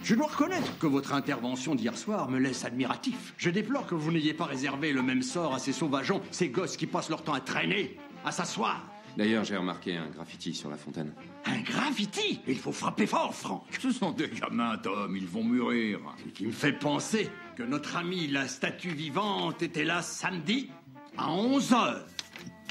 Je 0.03 0.15
dois 0.15 0.27
reconnaître 0.27 0.77
que 0.79 0.87
votre 0.87 1.13
intervention 1.13 1.75
d'hier 1.75 1.97
soir 1.97 2.29
me 2.29 2.37
laisse 2.37 2.65
admiratif. 2.65 3.33
Je 3.37 3.49
déplore 3.49 3.87
que 3.87 3.95
vous 3.95 4.11
n'ayez 4.11 4.33
pas 4.33 4.45
réservé 4.45 4.91
le 4.91 5.01
même 5.01 5.21
sort 5.21 5.53
à 5.53 5.59
ces 5.59 5.71
sauvageons, 5.71 6.21
ces 6.29 6.49
gosses 6.49 6.75
qui 6.75 6.87
passent 6.87 7.09
leur 7.09 7.23
temps 7.23 7.33
à 7.33 7.39
traîner, 7.39 7.97
à 8.25 8.31
s'asseoir. 8.31 8.85
D'ailleurs, 9.15 9.43
j'ai 9.43 9.55
remarqué 9.55 9.95
un 9.95 10.07
graffiti 10.07 10.53
sur 10.53 10.69
la 10.69 10.75
fontaine. 10.75 11.13
Un 11.45 11.59
graffiti? 11.61 12.41
Il 12.47 12.57
faut 12.57 12.71
frapper 12.71 13.05
fort, 13.05 13.33
Franck. 13.33 13.63
Ce 13.79 13.91
sont 13.91 14.11
des 14.11 14.27
gamins, 14.27 14.77
Tom, 14.77 15.15
ils 15.15 15.27
vont 15.27 15.43
mûrir. 15.43 15.99
Ce 16.25 16.29
qui 16.31 16.47
me 16.47 16.51
fait 16.51 16.73
penser 16.73 17.29
que 17.55 17.63
notre 17.63 17.95
ami 17.95 18.27
la 18.27 18.47
statue 18.47 18.93
vivante 18.93 19.61
était 19.61 19.85
là 19.85 20.01
samedi 20.01 20.69
à 21.17 21.29
11h, 21.29 22.01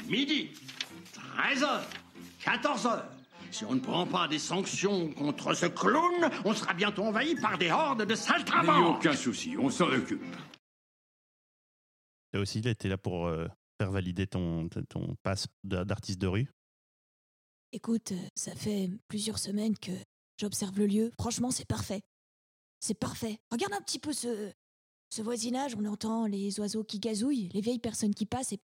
midi, 0.09 0.51
13h, 1.39 1.81
14h. 2.43 3.05
Si 3.51 3.65
on 3.67 3.75
ne 3.75 3.81
prend 3.81 4.07
pas 4.07 4.29
des 4.29 4.39
sanctions 4.39 5.13
contre 5.13 5.53
ce 5.55 5.67
clown, 5.67 6.31
on 6.45 6.55
sera 6.55 6.73
bientôt 6.75 7.03
envahi 7.05 7.35
par 7.35 7.59
des 7.59 7.71
hordes 7.71 8.01
de 8.01 8.05
N'ayez 8.05 8.17
saltimbanques. 8.17 8.97
aucun 8.99 9.15
souci, 9.15 9.57
on 9.59 9.69
s'en 9.69 9.89
occupe. 9.91 10.23
Et 12.33 12.39
aussi, 12.39 12.61
il 12.61 12.67
était 12.67 12.89
là 12.89 12.97
pour 12.97 13.27
euh, 13.27 13.47
faire 13.79 13.91
valider 13.91 14.27
ton, 14.27 14.69
ton 14.89 15.17
passe 15.23 15.47
d'a- 15.65 15.85
d'artiste 15.85 16.19
de 16.19 16.27
rue. 16.29 16.51
Écoute, 17.73 18.13
euh, 18.13 18.27
ça 18.37 18.55
fait 18.55 18.89
plusieurs 19.09 19.39
semaines 19.39 19.77
que 19.79 19.93
j'observe 20.41 20.79
le 20.79 20.87
lieu. 20.87 21.11
Franchement, 21.21 21.51
c'est 21.51 21.67
parfait. 21.67 22.01
C'est 22.81 22.99
parfait. 22.99 23.39
Regarde 23.51 23.75
un 23.75 23.83
petit 23.83 23.99
peu 23.99 24.15
ce, 24.15 24.51
ce 25.11 25.21
voisinage. 25.23 25.75
On 25.77 25.85
entend 25.85 26.25
les 26.27 26.59
oiseaux 26.59 26.85
qui 26.85 27.01
gazouillent, 27.01 27.51
les 27.53 27.61
vieilles 27.61 27.79
personnes 27.79 28.15
qui 28.15 28.25
passent. 28.25 28.53
Et 28.53 28.61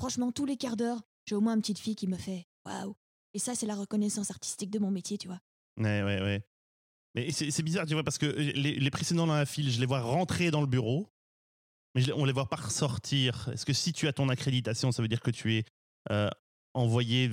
franchement, 0.00 0.32
tous 0.32 0.46
les 0.46 0.56
quarts 0.56 0.76
d'heure, 0.76 1.00
j'ai 1.26 1.36
au 1.36 1.40
moins 1.40 1.54
une 1.54 1.60
petite 1.60 1.78
fille 1.78 1.96
qui 1.96 2.08
me 2.08 2.16
fait 2.16 2.44
waouh. 2.64 2.94
Et 3.36 3.38
ça, 3.38 3.54
c'est 3.54 3.66
la 3.66 3.74
reconnaissance 3.74 4.30
artistique 4.30 4.70
de 4.70 4.78
mon 4.78 4.90
métier, 4.90 5.18
tu 5.18 5.28
vois. 5.28 5.40
Ouais, 5.76 6.02
ouais, 6.02 6.22
ouais. 6.22 6.42
Mais 7.14 7.30
c'est 7.32 7.62
bizarre, 7.62 7.84
tu 7.84 7.92
vois, 7.92 8.02
parce 8.02 8.16
que 8.16 8.24
les, 8.24 8.52
les 8.80 8.90
précédents 8.90 9.26
dans 9.26 9.34
la 9.34 9.44
file, 9.44 9.70
je 9.70 9.78
les 9.78 9.84
vois 9.84 10.00
rentrer 10.00 10.50
dans 10.50 10.62
le 10.62 10.66
bureau, 10.66 11.10
mais 11.94 12.00
je, 12.00 12.12
on 12.12 12.24
les 12.24 12.32
voit 12.32 12.48
pas 12.48 12.56
ressortir. 12.56 13.50
Est-ce 13.52 13.66
que 13.66 13.74
si 13.74 13.92
tu 13.92 14.08
as 14.08 14.14
ton 14.14 14.30
accréditation, 14.30 14.90
ça 14.90 15.02
veut 15.02 15.08
dire 15.08 15.20
que 15.20 15.30
tu 15.30 15.54
es 15.56 15.64
euh, 16.10 16.30
envoyé 16.72 17.28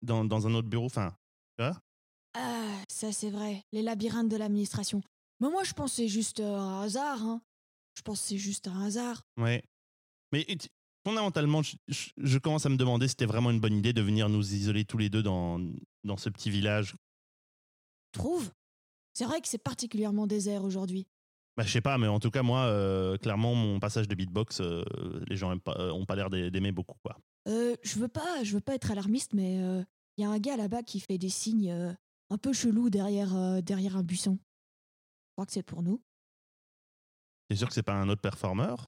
dans, 0.00 0.24
dans 0.24 0.46
un 0.46 0.54
autre 0.54 0.68
bureau? 0.68 0.86
Enfin, 0.86 1.14
Ah, 2.34 2.82
ça, 2.88 3.12
c'est 3.12 3.30
vrai. 3.30 3.62
Les 3.72 3.82
labyrinthes 3.82 4.30
de 4.30 4.36
l'administration. 4.36 5.02
Mais 5.40 5.50
moi, 5.50 5.62
je 5.64 5.74
pense 5.74 5.90
que 5.90 5.96
c'est 5.96 6.08
juste 6.08 6.40
euh, 6.40 6.56
un 6.56 6.82
hasard. 6.82 7.22
Hein. 7.22 7.42
Je 7.96 8.02
pense 8.02 8.22
que 8.22 8.28
c'est 8.28 8.38
juste 8.38 8.66
un 8.66 8.82
hasard. 8.86 9.22
ouais. 9.36 9.62
Mais 10.32 10.44
tu- 10.46 10.68
fondamentalement, 11.04 11.62
je, 11.62 12.38
commence 12.38 12.66
à 12.66 12.68
me 12.68 12.76
demander 12.76 13.06
si 13.06 13.10
c'était 13.12 13.26
vraiment 13.26 13.50
une 13.50 13.60
bonne 13.60 13.76
idée 13.76 13.92
de 13.92 14.02
venir 14.02 14.28
nous 14.28 14.54
isoler 14.54 14.84
tous 14.84 14.98
les 14.98 15.10
deux 15.10 15.22
dans, 15.22 15.60
dans 16.02 16.16
ce 16.16 16.28
petit 16.30 16.50
village. 16.50 16.96
Trouve 18.12 18.50
C'est 19.12 19.24
vrai 19.24 19.40
que 19.40 19.48
c'est 19.48 19.58
particulièrement 19.58 20.26
désert 20.26 20.64
aujourd'hui. 20.64 21.06
Bah, 21.56 21.62
je 21.64 21.70
sais 21.70 21.80
pas, 21.80 21.98
mais 21.98 22.08
en 22.08 22.18
tout 22.18 22.30
cas, 22.30 22.42
moi, 22.42 22.62
euh, 22.64 23.16
clairement, 23.16 23.54
mon 23.54 23.78
passage 23.78 24.08
de 24.08 24.14
beatbox, 24.14 24.60
euh, 24.60 24.82
les 25.28 25.36
gens 25.36 25.56
pas, 25.58 25.76
euh, 25.78 25.92
ont 25.92 26.04
pas 26.04 26.16
l'air 26.16 26.30
d'a- 26.30 26.50
d'aimer 26.50 26.72
beaucoup, 26.72 26.96
quoi. 27.04 27.16
Euh, 27.46 27.76
je 27.82 27.98
veux 27.98 28.08
pas, 28.08 28.42
je 28.42 28.54
veux 28.54 28.60
pas 28.60 28.74
être 28.74 28.90
alarmiste, 28.90 29.34
mais 29.34 29.56
il 30.16 30.22
y 30.22 30.24
a 30.24 30.30
un 30.30 30.38
gars 30.38 30.56
là-bas 30.56 30.82
qui 30.82 30.98
fait 30.98 31.18
des 31.18 31.28
signes 31.28 31.96
un 32.30 32.38
peu 32.38 32.52
chelous 32.52 32.90
derrière, 32.90 33.62
derrière 33.62 33.96
un 33.96 34.02
buisson. 34.02 34.38
Je 34.40 35.32
crois 35.34 35.46
que 35.46 35.52
c'est 35.52 35.62
pour 35.62 35.82
nous. 35.82 36.02
T'es 37.48 37.56
sûr 37.56 37.68
que 37.68 37.74
c'est 37.74 37.82
pas 37.82 37.94
un 37.94 38.08
autre 38.08 38.22
performeur? 38.22 38.86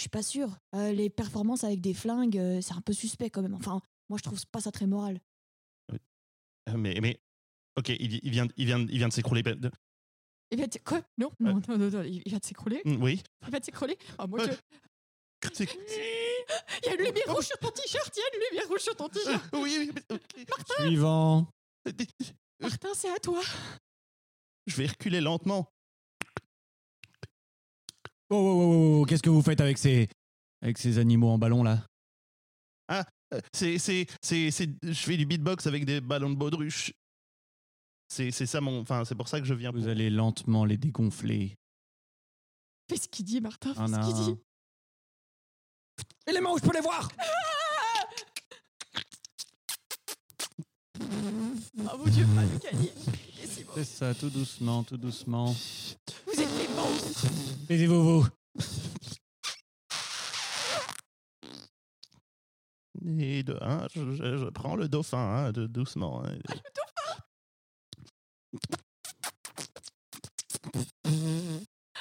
Je 0.00 0.04
suis 0.04 0.08
pas 0.08 0.22
sûre. 0.22 0.56
Euh, 0.74 0.92
les 0.92 1.10
performances 1.10 1.62
avec 1.62 1.82
des 1.82 1.92
flingues, 1.92 2.38
euh, 2.38 2.62
c'est 2.62 2.72
un 2.72 2.80
peu 2.80 2.94
suspect 2.94 3.28
quand 3.28 3.42
même. 3.42 3.52
Enfin, 3.52 3.82
moi 4.08 4.16
je 4.16 4.22
trouve 4.22 4.42
pas 4.46 4.62
ça 4.62 4.72
très 4.72 4.86
moral. 4.86 5.20
Euh, 5.92 5.98
Mais, 6.74 6.98
mais 7.02 7.20
ok, 7.76 7.90
il, 7.90 8.18
il 8.24 8.30
vient, 8.30 8.48
il 8.56 8.64
vient, 8.64 8.78
il 8.80 8.96
vient 8.96 9.08
de 9.08 9.12
s'écrouler. 9.12 9.42
De- 9.42 9.70
Il 10.52 10.56
va 10.58 10.64
être... 10.64 10.82
Quoi? 10.84 11.02
Non, 11.18 11.30
non, 11.38 11.60
non, 11.68 11.76
non, 11.76 11.90
non, 11.90 12.02
il 12.02 12.32
va 12.32 12.38
de 12.38 12.44
s'écrouler. 12.46 12.80
Mm, 12.86 13.02
Oui. 13.02 13.22
Il 13.46 13.50
va 13.50 13.60
de 13.60 13.64
s'écrouler. 13.66 13.98
Ah, 14.16 14.26
moi, 14.26 14.38
je- 14.42 14.52
Il 15.62 16.86
y 16.86 16.88
a 16.88 16.94
une 16.94 17.04
lumière 17.04 17.34
rouge 17.34 17.44
sur 17.44 17.58
ton 17.58 17.70
t-shirt. 17.70 18.16
Il 18.16 18.20
y 18.20 18.22
a 18.22 18.26
une 18.38 18.42
lumière 18.50 18.68
rouge 18.68 18.80
sur 18.80 18.96
ton 18.96 19.08
t-shirt. 19.10 19.44
Oui, 19.52 19.90
ok. 20.08 20.20
Suivant. 20.78 21.46
Martin, 22.58 22.88
c'est 22.94 23.10
à 23.10 23.18
toi. 23.18 23.42
Je 24.66 24.76
vais 24.76 24.86
reculer 24.86 25.20
lentement. 25.20 25.70
Oh, 28.32 28.36
oh, 28.36 28.38
oh, 28.38 29.00
oh, 29.02 29.04
qu'est-ce 29.06 29.22
que 29.22 29.30
vous 29.30 29.42
faites 29.42 29.60
avec 29.60 29.76
ces, 29.78 30.08
avec 30.62 30.78
ces 30.78 30.98
animaux 30.98 31.30
en 31.30 31.38
ballon 31.38 31.62
là? 31.64 31.84
Euh, 32.92 33.02
C'est, 33.52 33.78
c'est, 33.78 34.06
c'est, 34.22 34.50
c'est- 34.50 34.70
je 34.82 34.92
fais 34.92 35.16
du 35.16 35.26
beatbox 35.26 35.66
avec 35.66 35.84
des 35.84 36.00
ballons 36.00 36.30
de 36.30 36.36
baudruche. 36.36 36.92
C'est, 38.08 38.30
c'est 38.32 38.46
ça 38.46 38.60
mon, 38.60 38.80
enfin, 38.80 39.04
c'est 39.04 39.14
pour 39.14 39.28
ça 39.28 39.38
que 39.40 39.46
je 39.46 39.54
viens. 39.54 39.70
Vous 39.70 39.80
pour- 39.80 39.88
allez 39.88 40.10
lentement 40.10 40.64
les 40.64 40.76
dégonfler. 40.76 41.54
Fais 42.88 42.96
ce 42.96 43.08
qu'il 43.08 43.24
dit, 43.24 43.40
Martin. 43.40 43.72
Fais 43.74 43.80
Un 43.80 44.02
ce 44.02 44.06
qu'il 44.08 44.34
dit. 44.34 44.40
Et 46.26 46.32
les 46.32 46.40
mains 46.40 46.50
où 46.50 46.58
je 46.58 46.62
peux 46.64 46.74
les 46.74 46.80
voir? 46.80 47.08
Oh 51.00 51.96
mon 51.98 52.04
Dieu, 52.06 52.26
pas. 52.34 52.42
C'est 53.76 53.84
ça, 53.84 54.14
tout 54.14 54.30
doucement, 54.30 54.82
tout 54.82 54.96
doucement. 54.96 55.54
Vous 56.26 56.40
êtes 56.40 56.48
des 56.92 57.04
monstres. 57.04 57.26
Taisez-vous, 57.68 58.02
vous. 58.22 58.26
Et 63.18 63.42
de 63.42 63.56
un, 63.62 63.86
je, 63.94 64.10
je- 64.12 64.36
je 64.36 64.46
prends 64.50 64.76
le 64.76 64.88
dauphin, 64.88 65.18
hein, 65.46 65.52
de, 65.52 65.66
doucement. 65.66 66.22
hein. 66.24 66.36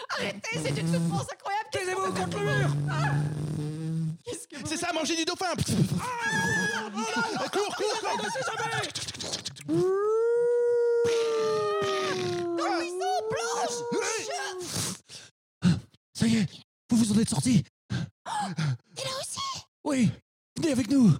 Arrêtez, 0.09 0.59
c'est 0.63 0.77
une 0.79 0.87
souffrance 0.93 1.27
incroyable. 1.31 1.69
Taisez-vous 1.71 2.13
contre 2.13 2.39
le 2.39 2.57
mur 2.57 2.69
vous 4.27 4.65
C'est 4.67 4.77
ça, 4.77 4.91
manger 4.93 5.15
du 5.15 5.25
dauphin. 5.25 5.45
Ah, 6.01 6.89
cours, 7.51 7.75
cours, 7.75 7.99
cours. 9.67 10.08
Ça 16.19 16.27
y 16.27 16.35
est, 16.35 16.47
vous 16.89 16.97
vous 16.97 17.13
en 17.13 17.19
êtes 17.19 17.29
sortis. 17.29 17.63
Et 17.89 17.93
là 17.95 19.11
aussi. 19.21 19.39
Oui, 19.85 20.09
venez 20.57 20.73
avec 20.73 20.89
nous. 20.89 21.13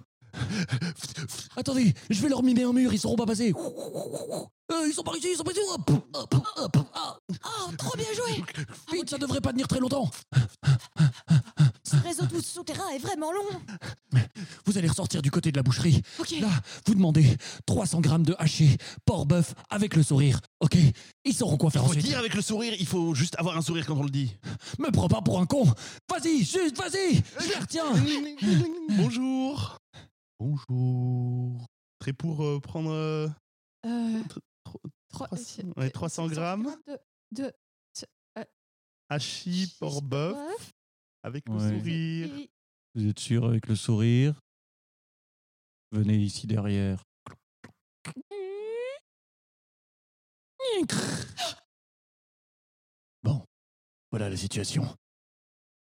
Attendez, 1.56 1.94
je 2.10 2.20
vais 2.20 2.28
leur 2.28 2.42
mimer 2.42 2.64
un 2.64 2.74
mur, 2.74 2.92
ils 2.92 3.00
sauront 3.00 3.16
pas 3.16 3.24
passer. 3.24 3.54
Euh, 4.72 4.86
ils 4.86 4.92
sont 4.94 5.02
par 5.02 5.16
ici, 5.16 5.28
ils 5.32 5.36
sont 5.36 5.42
par 5.44 5.52
ici. 5.52 5.60
Hop, 5.68 5.90
hop, 6.14 6.34
hop, 6.56 6.76
hop. 6.76 7.20
Oh, 7.44 7.70
trop 7.76 7.96
bien 7.96 8.06
joué 8.14 8.44
Vite, 8.92 9.10
ça 9.10 9.18
devrait 9.18 9.40
pas 9.40 9.50
tenir 9.52 9.66
très 9.68 9.80
longtemps. 9.80 10.10
Ce 11.82 11.96
réseau 11.96 12.26
tout 12.26 12.40
souterrain 12.40 12.88
est 12.94 12.98
vraiment 12.98 13.32
long. 13.32 14.20
Vous 14.66 14.78
allez 14.78 14.86
ressortir 14.88 15.22
du 15.22 15.30
côté 15.30 15.50
de 15.50 15.56
la 15.56 15.62
boucherie. 15.64 16.02
Ok. 16.20 16.30
Là, 16.40 16.48
vous 16.86 16.94
demandez 16.94 17.36
300 17.66 18.00
grammes 18.00 18.22
de 18.24 18.34
haché, 18.38 18.76
porc 19.04 19.26
bœuf 19.26 19.54
avec 19.70 19.96
le 19.96 20.02
sourire. 20.04 20.40
Ok 20.60 20.76
Ils 21.24 21.34
sauront 21.34 21.56
quoi 21.56 21.70
faire 21.70 21.82
Il 21.82 21.84
faut 21.86 21.90
ensuite. 21.90 22.06
dire 22.06 22.18
avec 22.18 22.34
le 22.34 22.42
sourire, 22.42 22.74
il 22.78 22.86
faut 22.86 23.14
juste 23.14 23.34
avoir 23.38 23.56
un 23.56 23.62
sourire 23.62 23.86
quand 23.86 23.96
on 23.96 24.04
le 24.04 24.10
dit. 24.10 24.36
Me 24.78 24.90
prends 24.92 25.08
pas 25.08 25.20
pour 25.22 25.40
un 25.40 25.46
con 25.46 25.64
Vas-y, 26.08 26.38
juste, 26.44 26.76
vas-y 26.76 27.16
Je 27.40 27.48
les 27.48 27.56
retiens 27.56 27.92
Bonjour. 28.90 29.78
Bonjour. 30.38 31.66
Prêt 31.98 32.12
pour 32.12 32.44
euh, 32.44 32.60
prendre 32.60 32.90
euh, 32.92 33.28
Euh, 33.86 34.22
300, 35.10 35.62
euh, 35.76 35.80
ouais, 35.80 35.90
300 35.90 36.28
grammes 36.28 36.76
De, 36.86 36.98
de 37.32 37.52
hachis 39.08 39.74
porc 39.80 40.02
bœuf 40.02 40.34
bœuf. 40.36 40.70
avec 41.22 41.48
le 41.48 41.54
Ouais. 41.54 41.78
sourire. 41.78 42.48
Vous 42.94 43.06
êtes 43.06 43.18
sûr 43.18 43.44
avec 43.44 43.66
le 43.66 43.74
sourire? 43.76 44.40
Venez 45.92 46.16
ici 46.16 46.46
derrière. 46.46 47.02
Bon, 53.22 53.44
voilà 54.10 54.28
la 54.30 54.36
situation. 54.36 54.84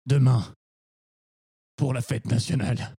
Demain, 0.07 0.55
pour 1.77 1.95
la 1.95 2.03
fête 2.03 2.27
nationale, 2.27 2.95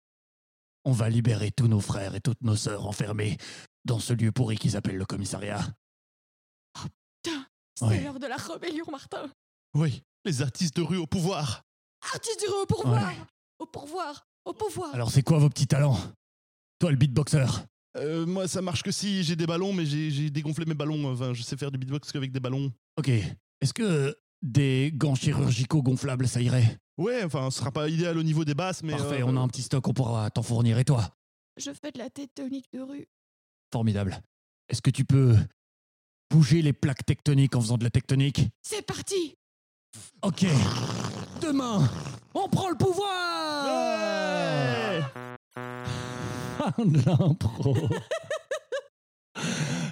on 0.85 0.93
va 0.93 1.09
libérer 1.11 1.51
tous 1.51 1.69
nos 1.69 1.81
frères 1.81 2.15
et 2.15 2.21
toutes 2.21 2.41
nos 2.41 2.57
sœurs 2.57 2.87
enfermés 2.87 3.37
dans 3.85 3.99
ce 3.99 4.13
lieu 4.13 4.33
pourri 4.33 4.57
qui 4.57 4.71
s'appelle 4.71 4.97
le 4.97 5.05
commissariat. 5.07 5.61
C'est 7.77 7.85
Ouais. 7.87 8.01
l'heure 8.05 8.21
de 8.21 8.27
la 8.27 8.37
rébellion, 8.37 8.85
Martin. 8.91 9.29
Oui, 9.75 10.03
les 10.25 10.43
artistes 10.43 10.77
de 10.77 10.83
rue 10.83 10.97
au 10.97 11.07
pouvoir. 11.09 11.63
Artiste 12.15 12.41
du 12.41 12.47
au 12.47 12.67
pourvoir. 12.67 13.09
Ouais. 13.09 13.17
Au 13.59 13.67
pourvoir. 13.67 14.27
Au 14.45 14.53
pouvoir. 14.53 14.95
Alors 14.95 15.11
c'est 15.11 15.23
quoi 15.23 15.39
vos 15.39 15.49
petits 15.49 15.67
talents? 15.67 15.99
Toi 16.79 16.93
le 16.93 16.97
beatboxer. 16.97 17.47
Euh, 17.97 18.27
moi, 18.27 18.47
ça 18.47 18.61
marche 18.63 18.83
que 18.83 18.93
si 18.93 19.25
j'ai 19.25 19.35
des 19.37 19.47
ballons, 19.47 19.73
mais 19.73 19.87
j'ai 19.87 20.11
j'ai 20.11 20.31
dégonflé 20.31 20.65
mes 20.67 20.75
ballons. 20.75 21.11
Enfin, 21.13 21.33
je 21.35 21.43
sais 21.43 21.57
faire 21.57 21.71
du 21.73 21.79
beatbox 21.79 22.13
qu'avec 22.13 22.31
des 22.31 22.41
ballons. 22.41 22.73
Ok. 22.97 23.09
Est-ce 23.09 23.73
que 23.75 24.17
des 24.43 24.93
gants 24.95 25.15
chirurgicaux 25.15 25.83
gonflables 25.83 26.29
ça 26.29 26.41
irait? 26.41 26.79
Ouais, 26.97 27.25
enfin, 27.25 27.51
ce 27.51 27.59
sera 27.59 27.73
pas 27.73 27.89
idéal 27.89 28.19
au 28.19 28.23
niveau 28.23 28.45
des 28.45 28.55
basses, 28.55 28.83
mais. 28.85 28.93
Parfait, 28.97 29.23
euh, 29.23 29.27
on 29.27 29.37
a 29.37 29.41
un 29.41 29.49
petit 29.49 29.63
stock, 29.63 29.87
on 29.89 29.95
pourra 29.95 30.31
t'en 30.31 30.43
fournir. 30.43 30.79
Et 30.79 30.85
toi? 30.85 31.11
Je 31.57 31.73
fais 31.73 31.91
de 31.91 31.99
la 31.99 32.11
tectonique 32.11 32.71
de 32.73 32.81
rue. 32.81 33.09
Formidable. 33.75 34.23
Est-ce 34.69 34.81
que 34.81 34.91
tu 34.91 35.05
peux 35.05 35.35
bouger 36.31 36.63
les 36.63 36.73
plaques 36.73 37.05
tectoniques 37.05 37.57
en 37.57 37.61
faisant 37.61 37.77
de 37.77 37.83
la 37.83 37.91
tectonique? 37.91 38.49
C'est 38.63 38.87
parti. 38.87 39.35
Ok. 40.23 40.47
Demain, 41.43 41.91
on 42.35 42.49
prend 42.49 42.71
le 42.71 42.77
pouvoir 42.77 43.65
De 46.79 47.05
l'impro. 47.05 47.75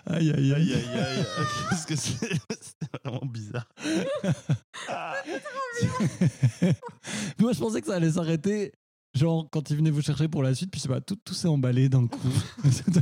aïe, 0.07 0.31
aïe, 0.31 0.55
Aïe, 0.55 0.57
aïe, 0.75 0.75
aïe. 0.75 1.27
Qu'est-ce 1.71 1.87
que 1.89 1.97
c'est? 1.97 2.29
C'est 2.61 2.89
vraiment 3.03 3.27
bizarre. 3.27 3.67
Moi, 7.41 7.53
je 7.53 7.59
pensais 7.59 7.81
que 7.81 7.89
ça 7.89 7.97
allait 7.97 8.13
s'arrêter. 8.13 8.73
Genre, 9.15 9.47
quand 9.51 9.69
il 9.71 9.77
venait 9.77 9.91
vous 9.91 10.01
chercher 10.01 10.27
pour 10.29 10.43
la 10.43 10.55
suite, 10.55 10.71
puis 10.71 10.81
c'est 10.81 10.89
pas, 10.89 11.03
tout, 11.03 11.17
tout 11.17 11.35
s'est 11.35 11.49
emballé 11.49 11.89
d'un 11.91 12.07
coup. 12.07 12.19
ça 12.71 12.85
a 12.87 13.01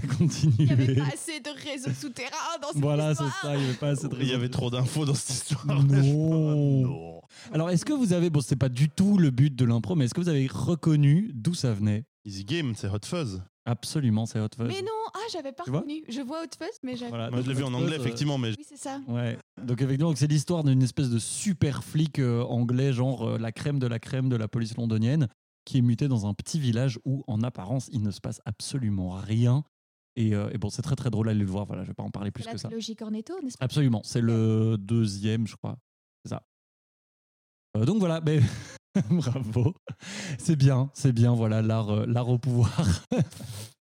Il 0.59 0.65
n'y 0.65 0.71
avait 0.73 0.87
continué. 0.87 0.95
pas 0.97 1.07
assez 1.15 1.39
de 1.41 1.71
réseaux 1.71 1.93
souterrains 1.93 2.59
dans 2.61 2.69
cette 2.73 2.83
Voilà, 2.83 3.15
c'est 3.15 3.25
histoire. 3.25 3.43
ça, 3.43 3.55
il 3.57 3.61
n'y 3.61 3.69
avait 3.69 3.79
pas 3.79 3.89
assez 3.91 4.09
de 4.09 4.17
Il 4.21 4.29
y 4.29 4.33
avait 4.33 4.49
trop 4.49 4.71
d'infos 4.71 5.05
dans 5.05 5.15
cette 5.15 5.37
histoire. 5.37 5.67
Non. 5.67 5.83
non. 6.83 7.21
Alors, 7.53 7.71
est-ce 7.71 7.85
que 7.85 7.93
vous 7.93 8.13
avez, 8.13 8.29
bon, 8.29 8.41
c'est 8.41 8.57
pas 8.57 8.69
du 8.69 8.89
tout 8.89 9.19
le 9.19 9.31
but 9.31 9.55
de 9.55 9.65
l'impro, 9.65 9.95
mais 9.95 10.07
est-ce 10.07 10.15
que 10.15 10.21
vous 10.21 10.29
avez 10.29 10.49
reconnu 10.49 11.31
d'où 11.35 11.55
ça 11.55 11.73
venait? 11.73 12.05
Easy 12.25 12.45
Game, 12.45 12.75
c'est 12.77 12.89
Hot 12.89 12.99
Fuzz. 13.05 13.43
Absolument, 13.67 14.27
c'est 14.27 14.41
Hot 14.41 14.49
Fuzz. 14.57 14.67
Mais 14.67 14.83
non, 14.83 14.89
ah, 15.15 15.19
j'avais 15.33 15.53
pas 15.53 15.63
reconnu. 15.63 16.03
Je 16.09 16.21
vois 16.23 16.43
Hot 16.43 16.49
Fuzz, 16.59 16.77
mais 16.83 16.97
j'avais. 16.97 17.11
Voilà, 17.11 17.31
Moi, 17.31 17.41
je 17.43 17.49
l'ai 17.49 17.55
vu 17.55 17.63
en 17.63 17.73
anglais, 17.73 17.93
Fuzz, 17.93 17.99
euh, 17.99 18.05
effectivement, 18.05 18.37
mais 18.37 18.49
Oui, 18.51 18.65
c'est 18.69 18.77
ça. 18.77 19.01
Ouais. 19.07 19.39
Donc 19.65 19.81
effectivement, 19.81 20.09
donc 20.09 20.19
c'est 20.19 20.27
l'histoire 20.27 20.65
d'une 20.65 20.83
espèce 20.83 21.09
de 21.09 21.19
super 21.19 21.85
flic 21.85 22.19
euh, 22.19 22.43
anglais, 22.43 22.93
genre 22.93 23.27
euh, 23.29 23.39
la 23.39 23.53
crème 23.53 23.79
de 23.79 23.87
la 23.87 23.99
crème 23.99 24.29
de 24.29 24.37
la 24.37 24.49
police 24.49 24.77
londonienne, 24.77 25.29
qui 25.71 25.79
est 25.79 25.83
muté 25.83 26.09
dans 26.09 26.27
un 26.27 26.35
petit 26.35 26.59
village 26.59 26.99
où, 27.05 27.23
en 27.29 27.45
apparence, 27.45 27.89
il 27.93 28.03
ne 28.03 28.11
se 28.11 28.21
passe 28.21 28.41
absolument 28.45 29.11
rien. 29.11 29.63
Et, 30.17 30.35
euh, 30.35 30.51
et 30.53 30.59
bon, 30.59 30.69
c'est 30.69 30.83
très 30.83 30.97
très 30.97 31.11
drôle, 31.11 31.29
allez 31.29 31.45
le 31.45 31.47
voir. 31.47 31.65
Voilà, 31.65 31.85
je 31.85 31.89
vais 31.89 31.95
pas 31.95 32.03
en 32.03 32.11
parler 32.11 32.33
plus 32.33 32.45
la 32.45 32.53
que 32.53 32.59
ça. 32.59 32.67
trilogie 32.67 32.97
Cornetto, 32.97 33.35
n'est-ce 33.41 33.57
pas? 33.57 33.65
Absolument, 33.65 34.01
c'est 34.03 34.21
le 34.21 34.77
deuxième, 34.79 35.47
je 35.47 35.55
crois. 35.55 35.79
C'est 36.25 36.31
ça. 36.31 36.43
Euh, 37.77 37.85
donc 37.85 37.99
voilà, 38.01 38.21
mais 38.21 38.41
bravo. 39.11 39.73
C'est 40.39 40.57
bien, 40.57 40.91
c'est 40.93 41.13
bien. 41.13 41.35
Voilà, 41.35 41.63
l'art, 41.63 41.91
euh, 41.91 42.07
l'art 42.07 42.29
au 42.29 42.39
pouvoir. 42.39 43.07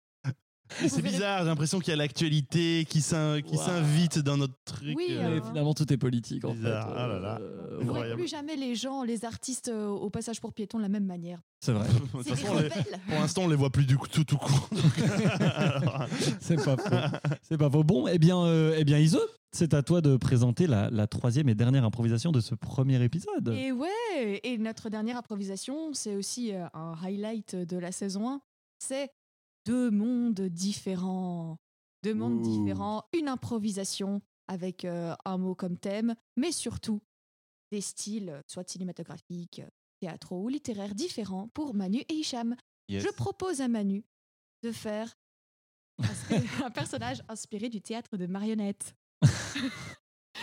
C'est 0.80 1.02
bizarre, 1.02 1.40
j'ai 1.40 1.46
l'impression 1.50 1.80
qu'il 1.80 1.90
y 1.90 1.94
a 1.94 1.96
l'actualité 1.98 2.86
qui 2.90 3.02
s'in- 3.02 3.42
qui 3.42 3.56
Wow. 3.56 3.62
s'invite 3.64 4.20
dans 4.20 4.38
notre 4.38 4.54
truc. 4.66 4.96
Oui, 4.98 5.08
euh, 5.12 5.36
Mais 5.36 5.42
finalement, 5.48 5.74
tout 5.74 5.92
est 5.92 5.98
politique 5.98 6.44
en 6.46 6.54
Bizarre, 6.54 6.88
fait. 6.90 6.96
ah 6.98 7.08
là 7.08 7.20
là. 7.20 7.38
Euh, 7.42 7.78
On 7.80 7.84
Incroyable. 7.84 8.20
plus 8.22 8.30
jamais 8.30 8.56
les 8.56 8.76
gens, 8.76 9.04
les 9.04 9.26
artistes 9.26 9.68
euh, 9.70 9.88
au 9.88 10.10
passage 10.10 10.40
pour 10.42 10.54
piétons 10.54 10.78
de 10.78 10.84
la 10.84 10.90
même 10.90 11.06
manière. 11.06 11.40
C'est 11.60 11.74
vrai. 11.74 11.88
de 12.14 12.24
toute 12.24 12.28
façon, 12.28 12.56
les- 12.60 12.70
pour 12.70 13.20
l'instant, 13.20 13.42
on 13.44 13.48
les 13.48 13.56
voit 13.56 13.70
plus 13.70 13.86
du 13.86 13.98
tout 14.12 14.24
tout 14.24 14.38
court. 14.38 14.70
C'est 16.40 16.56
pas 16.64 16.78
faux. 16.78 16.96
C'est 17.42 17.58
pas 17.58 17.70
faux. 17.70 17.84
Bon, 17.84 18.08
eh 18.08 18.18
bien, 18.20 18.38
euh, 18.44 18.76
eh 18.78 18.84
bien 18.84 18.98
Iso, 18.98 19.20
c'est 19.52 19.74
à 19.74 19.84
toi 19.84 20.02
de 20.02 20.16
présenter 20.18 20.68
la, 20.68 20.90
la 20.90 21.08
troisième 21.08 21.50
et 21.50 21.56
dernière 21.56 21.84
improvisation 21.84 22.32
de 22.32 22.40
ce 22.40 22.56
premier 22.56 23.02
épisode. 23.04 23.50
Et 23.50 23.72
ouais, 23.72 24.40
et 24.44 24.58
notre 24.58 24.90
dernière 24.90 25.18
improvisation, 25.18 25.94
c'est 25.94 26.16
aussi 26.16 26.54
euh, 26.54 26.66
un 26.74 26.94
highlight 27.04 27.56
de 27.56 27.78
la 27.78 27.92
saison 27.92 28.30
1. 28.30 28.42
C'est 28.80 29.10
deux 29.66 29.92
mondes 29.92 30.42
différents. 30.42 31.58
Deux 32.04 32.16
mondes 32.16 32.40
Ouh. 32.40 32.42
différents, 32.42 33.04
une 33.14 33.28
improvisation 33.28 34.22
avec 34.48 34.86
euh, 34.86 35.16
un 35.24 35.38
mot 35.38 35.54
comme 35.54 35.78
thème, 35.78 36.16
mais 36.36 36.52
surtout 36.52 37.00
des 37.72 37.82
styles, 37.82 38.42
soit 38.48 38.68
cinématographiques, 38.68 39.62
théâtraux 40.00 40.44
ou 40.44 40.48
littéraires 40.50 40.96
différents 40.96 41.50
pour 41.50 41.76
Manu 41.76 42.00
et 42.10 42.14
Hicham. 42.14 42.56
Yes. 42.90 43.04
Je 43.04 43.10
propose 43.10 43.62
à 43.62 43.68
Manu 43.68 44.04
de 44.64 44.72
faire 44.72 45.16
un 46.64 46.72
personnage 46.72 47.24
inspiré 47.30 47.70
du 47.70 47.82
théâtre 47.82 48.18
de 48.18 48.26
marionnettes. 48.26 48.96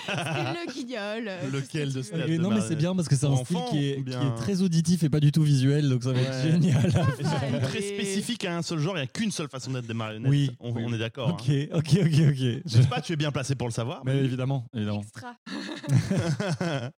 Le 0.08 0.72
guignol. 0.72 1.28
euh, 1.28 1.50
Lequel 1.50 1.92
de 1.92 2.02
Et 2.30 2.38
non, 2.38 2.50
mais 2.50 2.60
c'est 2.60 2.76
bien 2.76 2.94
parce 2.94 3.08
que 3.08 3.16
c'est 3.16 3.26
un 3.26 3.36
style 3.36 3.58
qui 3.70 3.88
est, 3.90 3.98
ou 3.98 4.02
bien- 4.04 4.20
qui 4.20 4.26
est 4.26 4.34
très 4.36 4.60
auditif 4.62 5.02
et 5.02 5.08
pas 5.08 5.20
du 5.20 5.32
tout 5.32 5.42
visuel, 5.42 5.88
donc 5.88 6.02
ça 6.04 6.12
va 6.12 6.20
être 6.20 6.42
génial. 6.42 6.90
Surtout 6.90 7.66
très 7.68 7.80
spécifique 7.82 8.44
à 8.44 8.56
un 8.56 8.62
seul 8.62 8.78
genre, 8.78 8.94
il 8.96 9.00
n'y 9.00 9.04
a 9.04 9.06
qu'une 9.06 9.30
seule 9.30 9.48
façon 9.48 9.70
d'être 9.72 9.86
des 9.86 9.94
marionnettes. 9.94 10.30
Oui. 10.30 10.50
on, 10.60 10.72
Oui. 10.72 10.82
on 10.86 10.92
est 10.92 10.98
d'accord. 10.98 11.30
Ok, 11.30 11.48
hein. 11.48 11.66
ok, 11.72 11.88
ok, 12.00 12.20
ok. 12.28 12.62
Je- 12.66 12.82
sais 12.82 12.86
pas, 12.88 13.00
tu 13.00 13.12
es 13.12 13.16
bien 13.16 13.32
placé 13.32 13.54
pour 13.54 13.66
le 13.68 13.72
savoir. 13.72 14.02
Mais 14.04 14.16
évidemment, 14.18 14.66
évidemment. 14.74 15.00
Extra. 15.02 15.34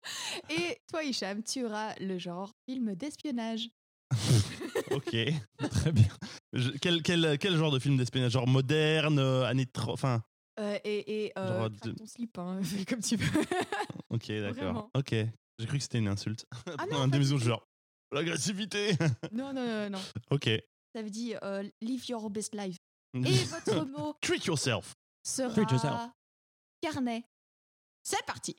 Et 0.49 0.77
toi, 0.91 1.03
Hicham, 1.03 1.43
tu 1.43 1.65
auras 1.65 1.93
le 1.99 2.17
genre 2.17 2.51
film 2.67 2.95
d'espionnage. 2.95 3.69
ok. 4.91 5.15
Très 5.69 5.91
bien. 5.91 6.07
Je- 6.53 6.71
quel, 6.81 7.01
quel, 7.03 7.37
quel 7.39 7.55
genre 7.55 7.71
de 7.71 7.79
film 7.79 7.97
d'espionnage? 7.97 8.31
Genre 8.31 8.47
moderne, 8.47 9.19
euh, 9.19 9.43
années 9.45 9.67
30 9.67 9.89
Enfin, 9.93 10.21
Euh, 10.59 10.77
et 10.83 11.25
et 11.25 11.33
euh, 11.39 11.47
Genre 11.47 11.69
craque 11.69 11.81
de- 11.83 11.91
ton 11.93 12.05
slip, 12.05 12.37
hein, 12.37 12.59
fais 12.63 12.85
comme 12.85 12.99
tu 13.01 13.15
veux. 13.15 13.41
ok, 14.09 14.27
d'accord. 14.27 14.53
Vraiment. 14.55 14.89
Ok. 14.93 15.11
J'ai 15.57 15.65
cru 15.67 15.77
que 15.77 15.83
c'était 15.83 15.99
une 15.99 16.07
insulte. 16.07 16.45
Ah 16.77 16.85
non, 16.87 16.97
un 17.01 17.09
pas 17.09 17.11
du 17.11 17.15
émission, 17.17 17.37
tout. 17.37 17.43
genre 17.45 17.65
l'agressivité. 18.11 18.91
non, 19.31 19.53
non, 19.53 19.65
non, 19.65 19.89
non. 19.91 19.99
ok. 20.31 20.49
Ça 20.95 21.01
veut 21.01 21.09
dire 21.09 21.39
euh, 21.43 21.63
live 21.81 22.05
your 22.09 22.29
best 22.29 22.53
life. 22.55 22.77
Et 23.13 23.43
votre 23.45 23.85
mot 23.85 24.13
Treat 24.21 24.45
yourself. 24.45 24.93
sera 25.25 25.49
Treat 25.53 25.71
yourself. 25.71 26.09
carnet. 26.81 27.23
C'est 28.03 28.25
parti. 28.25 28.55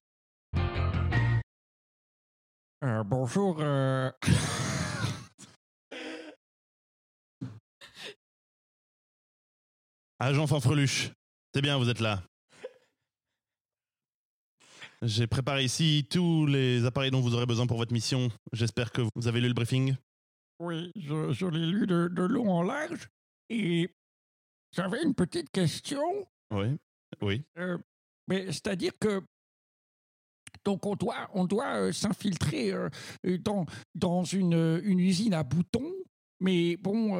Euh, 2.82 3.02
bonjour. 3.04 3.56
euh, 3.60 4.10
Agent 10.18 10.46
Fanfreluche. 10.46 11.10
C'est 11.54 11.62
bien, 11.62 11.78
vous 11.78 11.88
êtes 11.88 12.00
là. 12.00 12.22
J'ai 15.02 15.26
préparé 15.26 15.64
ici 15.64 16.06
tous 16.10 16.46
les 16.46 16.84
appareils 16.84 17.10
dont 17.10 17.20
vous 17.22 17.34
aurez 17.34 17.46
besoin 17.46 17.66
pour 17.66 17.78
votre 17.78 17.92
mission. 17.92 18.28
J'espère 18.52 18.92
que 18.92 19.02
vous 19.14 19.28
avez 19.28 19.40
lu 19.40 19.48
le 19.48 19.54
briefing. 19.54 19.96
Oui, 20.60 20.92
je, 20.94 21.32
je 21.32 21.46
l'ai 21.46 21.66
lu 21.66 21.86
de, 21.86 22.08
de 22.08 22.22
long 22.22 22.50
en 22.52 22.62
large. 22.62 23.08
Et 23.48 23.88
j'avais 24.72 25.02
une 25.02 25.14
petite 25.14 25.50
question. 25.50 26.02
Oui. 26.52 26.76
Oui. 27.22 27.42
euh, 27.58 27.78
mais 28.28 28.46
c'est-à-dire 28.46 28.92
que 29.00 29.22
donc 30.64 30.84
on 30.86 30.94
doit, 30.94 31.28
on 31.32 31.46
doit 31.46 31.76
euh, 31.80 31.92
s'infiltrer 31.92 32.72
euh, 32.72 32.88
dans, 33.40 33.64
dans 33.94 34.22
une, 34.22 34.80
une 34.84 35.00
usine 35.00 35.34
à 35.34 35.42
boutons. 35.42 35.92
Mais 36.40 36.76
bon, 36.76 37.16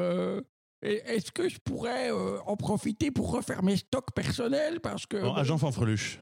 est-ce 0.83 1.31
que 1.33 1.49
je 1.49 1.59
pourrais 1.59 2.11
euh, 2.11 2.41
en 2.47 2.57
profiter 2.57 3.11
pour 3.11 3.31
refaire 3.33 3.63
mes 3.63 3.77
stocks 3.77 4.13
personnels 4.15 4.81
Parce 4.81 5.07
que. 5.07 5.21
Bon, 5.21 5.35
Agent 5.35 5.59
Fanfreluche. 5.59 6.19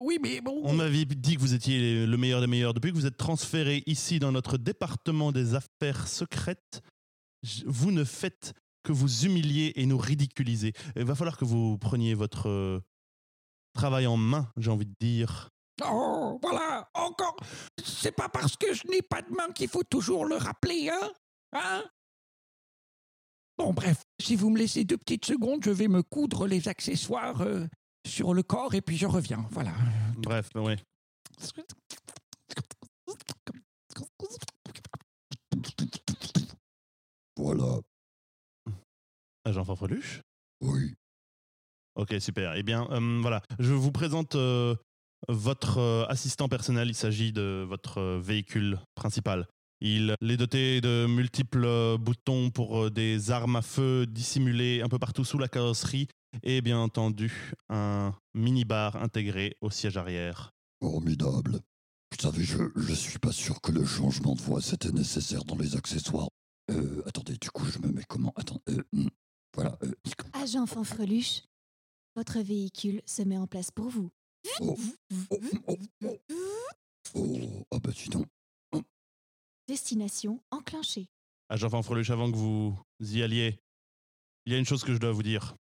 Oui, 0.00 0.18
mais 0.20 0.40
bon. 0.40 0.62
On 0.64 0.72
m'avait 0.72 1.04
dit 1.04 1.36
que 1.36 1.40
vous 1.40 1.54
étiez 1.54 2.06
le 2.06 2.16
meilleur 2.16 2.40
des 2.40 2.46
meilleurs. 2.46 2.72
Depuis 2.72 2.90
que 2.90 2.96
vous 2.96 3.06
êtes 3.06 3.18
transféré 3.18 3.82
ici 3.86 4.18
dans 4.18 4.32
notre 4.32 4.56
département 4.56 5.30
des 5.30 5.54
affaires 5.54 6.08
secrètes, 6.08 6.80
vous 7.66 7.90
ne 7.90 8.04
faites 8.04 8.54
que 8.82 8.92
vous 8.92 9.26
humilier 9.26 9.72
et 9.76 9.84
nous 9.84 9.98
ridiculiser. 9.98 10.72
Il 10.96 11.04
va 11.04 11.14
falloir 11.14 11.36
que 11.36 11.44
vous 11.44 11.76
preniez 11.76 12.14
votre 12.14 12.48
euh, 12.48 12.80
travail 13.74 14.06
en 14.06 14.16
main, 14.16 14.48
j'ai 14.56 14.70
envie 14.70 14.86
de 14.86 14.94
dire. 14.98 15.50
Oh, 15.86 16.38
voilà, 16.42 16.88
encore. 16.94 17.36
C'est 17.82 18.12
pas 18.12 18.28
parce 18.28 18.56
que 18.56 18.72
je 18.72 18.86
n'ai 18.88 19.02
pas 19.02 19.20
de 19.20 19.30
main 19.30 19.52
qu'il 19.54 19.68
faut 19.68 19.84
toujours 19.84 20.24
le 20.24 20.36
rappeler, 20.36 20.90
hein 20.90 21.10
Hein 21.52 21.84
Bon, 23.60 23.74
bref, 23.74 24.06
si 24.18 24.36
vous 24.36 24.48
me 24.48 24.56
laissez 24.56 24.84
deux 24.84 24.96
petites 24.96 25.26
secondes, 25.26 25.62
je 25.62 25.70
vais 25.70 25.86
me 25.86 26.02
coudre 26.02 26.46
les 26.46 26.66
accessoires 26.66 27.42
euh, 27.42 27.66
sur 28.08 28.32
le 28.32 28.42
corps 28.42 28.72
et 28.72 28.80
puis 28.80 28.96
je 28.96 29.04
reviens. 29.04 29.46
Voilà. 29.50 29.72
Bref, 30.16 30.48
oui. 30.54 30.76
Voilà. 37.36 37.80
Agent 39.44 39.64
Fanfreluche 39.66 40.22
Oui. 40.62 40.94
Ok, 41.96 42.14
super. 42.18 42.54
Eh 42.54 42.62
bien, 42.62 42.88
euh, 42.90 43.20
voilà. 43.20 43.42
Je 43.58 43.74
vous 43.74 43.92
présente 43.92 44.36
euh, 44.36 44.74
votre 45.28 45.76
euh, 45.76 46.06
assistant 46.06 46.48
personnel. 46.48 46.88
Il 46.88 46.94
s'agit 46.94 47.30
de 47.30 47.66
votre 47.68 48.00
véhicule 48.20 48.80
principal. 48.94 49.46
Il 49.82 50.14
est 50.20 50.36
doté 50.36 50.80
de 50.80 51.06
multiples 51.06 51.96
boutons 51.98 52.50
pour 52.50 52.84
euh, 52.84 52.90
des 52.90 53.30
armes 53.30 53.56
à 53.56 53.62
feu 53.62 54.06
dissimulées 54.06 54.82
un 54.82 54.88
peu 54.88 54.98
partout 54.98 55.24
sous 55.24 55.38
la 55.38 55.48
carrosserie 55.48 56.06
et 56.42 56.60
bien 56.60 56.78
entendu 56.78 57.52
un 57.70 58.14
mini-bar 58.34 58.96
intégré 58.96 59.56
au 59.60 59.70
siège 59.70 59.96
arrière. 59.96 60.50
Formidable. 60.82 61.60
Vous 62.12 62.18
savez, 62.20 62.44
je, 62.44 62.58
je 62.76 62.92
suis 62.92 63.18
pas 63.18 63.32
sûr 63.32 63.60
que 63.60 63.72
le 63.72 63.84
changement 63.86 64.34
de 64.34 64.40
voix 64.42 64.60
c'était 64.60 64.92
nécessaire 64.92 65.44
dans 65.44 65.56
les 65.56 65.76
accessoires. 65.76 66.28
Euh, 66.70 67.02
attendez, 67.06 67.36
du 67.40 67.50
coup, 67.50 67.64
je 67.64 67.78
me 67.78 67.90
mets 67.90 68.04
comment? 68.08 68.32
Attends, 68.36 68.60
euh, 68.68 68.82
hmm, 68.92 69.08
voilà. 69.54 69.78
euh, 69.82 69.92
Agent 70.34 70.66
Fanfreluche, 70.66 71.42
votre 72.16 72.38
véhicule 72.40 73.00
se 73.06 73.22
met 73.22 73.38
en 73.38 73.46
place 73.46 73.70
pour 73.70 73.88
vous. 73.88 74.10
oh, 74.60 74.76
oh, 75.30 75.38
oh, 75.68 75.76
oh, 76.04 76.16
oh, 77.14 77.66
ah 77.72 77.78
bah 77.78 77.90
dis 77.92 78.08
donc. 78.08 78.26
Destination 79.70 80.42
enclenchée. 80.50 81.06
Agent 81.48 81.70
Fanfreluche, 81.70 82.10
avant 82.10 82.28
que 82.28 82.36
vous 82.36 82.76
y 82.98 83.22
alliez, 83.22 83.60
il 84.44 84.52
y 84.52 84.56
a 84.56 84.58
une 84.58 84.64
chose 84.64 84.82
que 84.82 84.92
je 84.92 84.98
dois 84.98 85.12
vous 85.12 85.22
dire. 85.22 85.54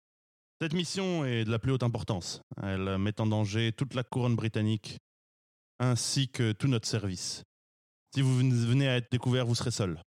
Cette 0.62 0.73
mission 0.73 1.27
est 1.27 1.44
de 1.44 1.51
la 1.51 1.59
plus 1.59 1.73
haute 1.73 1.83
importance. 1.83 2.40
Elle 2.62 2.97
met 2.97 3.21
en 3.21 3.27
danger 3.27 3.71
toute 3.77 3.92
la 3.92 4.05
couronne 4.05 4.35
britannique, 4.35 4.97
ainsi 5.79 6.31
que 6.31 6.53
tout 6.53 6.68
notre 6.68 6.88
service. 6.88 7.42
Si 8.14 8.23
vous 8.23 8.35
venez 8.35 8.88
à 8.88 8.97
être 8.97 9.12
découvert, 9.12 9.44
vous 9.44 9.55
serez 9.55 9.73
seul. 9.73 10.03